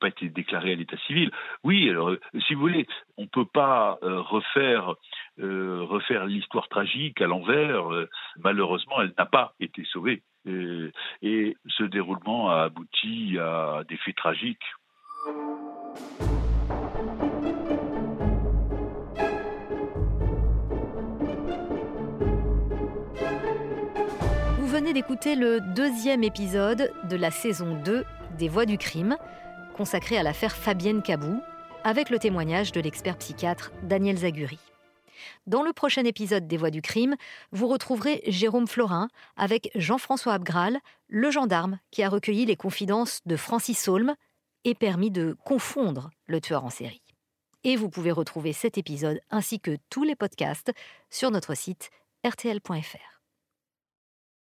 pas 0.00 0.08
été 0.08 0.28
déclarée 0.28 0.72
à 0.72 0.76
l'état 0.76 0.96
civil. 1.06 1.30
Oui, 1.64 1.88
alors 1.88 2.12
si 2.46 2.54
vous 2.54 2.60
voulez, 2.60 2.86
on 3.16 3.22
ne 3.22 3.28
peut 3.28 3.46
pas 3.46 3.98
euh, 4.02 4.20
refaire 4.20 4.94
euh, 5.40 5.82
refaire 5.82 6.26
l'histoire 6.26 6.68
tragique 6.68 7.20
à 7.20 7.26
l'envers. 7.26 7.92
Euh, 7.92 8.08
malheureusement, 8.38 9.00
elle 9.00 9.14
n'a 9.18 9.26
pas 9.26 9.54
été 9.60 9.84
sauvée. 9.84 10.22
et 10.46 11.56
ce 11.66 11.82
déroulement 11.82 12.50
a 12.50 12.64
abouti 12.64 13.36
à 13.38 13.82
des 13.88 13.96
faits 13.96 14.16
tragiques. 14.16 14.66
D'écouter 24.92 25.34
le 25.34 25.60
deuxième 25.60 26.22
épisode 26.22 26.92
de 27.08 27.16
la 27.16 27.30
saison 27.30 27.80
2 27.82 28.04
des 28.38 28.48
Voix 28.48 28.66
du 28.66 28.78
crime, 28.78 29.16
consacré 29.76 30.16
à 30.16 30.22
l'affaire 30.22 30.54
Fabienne 30.54 31.02
Cabou, 31.02 31.40
avec 31.82 32.10
le 32.10 32.18
témoignage 32.18 32.72
de 32.72 32.80
l'expert 32.80 33.16
psychiatre 33.18 33.72
Daniel 33.82 34.18
Zaguri. 34.18 34.58
Dans 35.46 35.62
le 35.62 35.72
prochain 35.72 36.04
épisode 36.04 36.46
des 36.46 36.56
Voix 36.56 36.70
du 36.70 36.82
crime, 36.82 37.16
vous 37.50 37.66
retrouverez 37.66 38.22
Jérôme 38.26 38.68
Florin 38.68 39.08
avec 39.36 39.70
Jean-François 39.74 40.34
Abgral, 40.34 40.78
le 41.08 41.30
gendarme 41.30 41.78
qui 41.90 42.02
a 42.02 42.08
recueilli 42.08 42.44
les 42.44 42.56
confidences 42.56 43.20
de 43.26 43.36
Francis 43.36 43.82
Saulme 43.82 44.14
et 44.64 44.74
permis 44.74 45.10
de 45.10 45.36
confondre 45.44 46.10
le 46.26 46.40
tueur 46.40 46.64
en 46.64 46.70
série. 46.70 47.02
Et 47.64 47.76
vous 47.76 47.88
pouvez 47.88 48.12
retrouver 48.12 48.52
cet 48.52 48.78
épisode 48.78 49.20
ainsi 49.30 49.58
que 49.58 49.78
tous 49.90 50.04
les 50.04 50.16
podcasts 50.16 50.72
sur 51.10 51.30
notre 51.30 51.54
site 51.54 51.90
rtl.fr. 52.24 53.15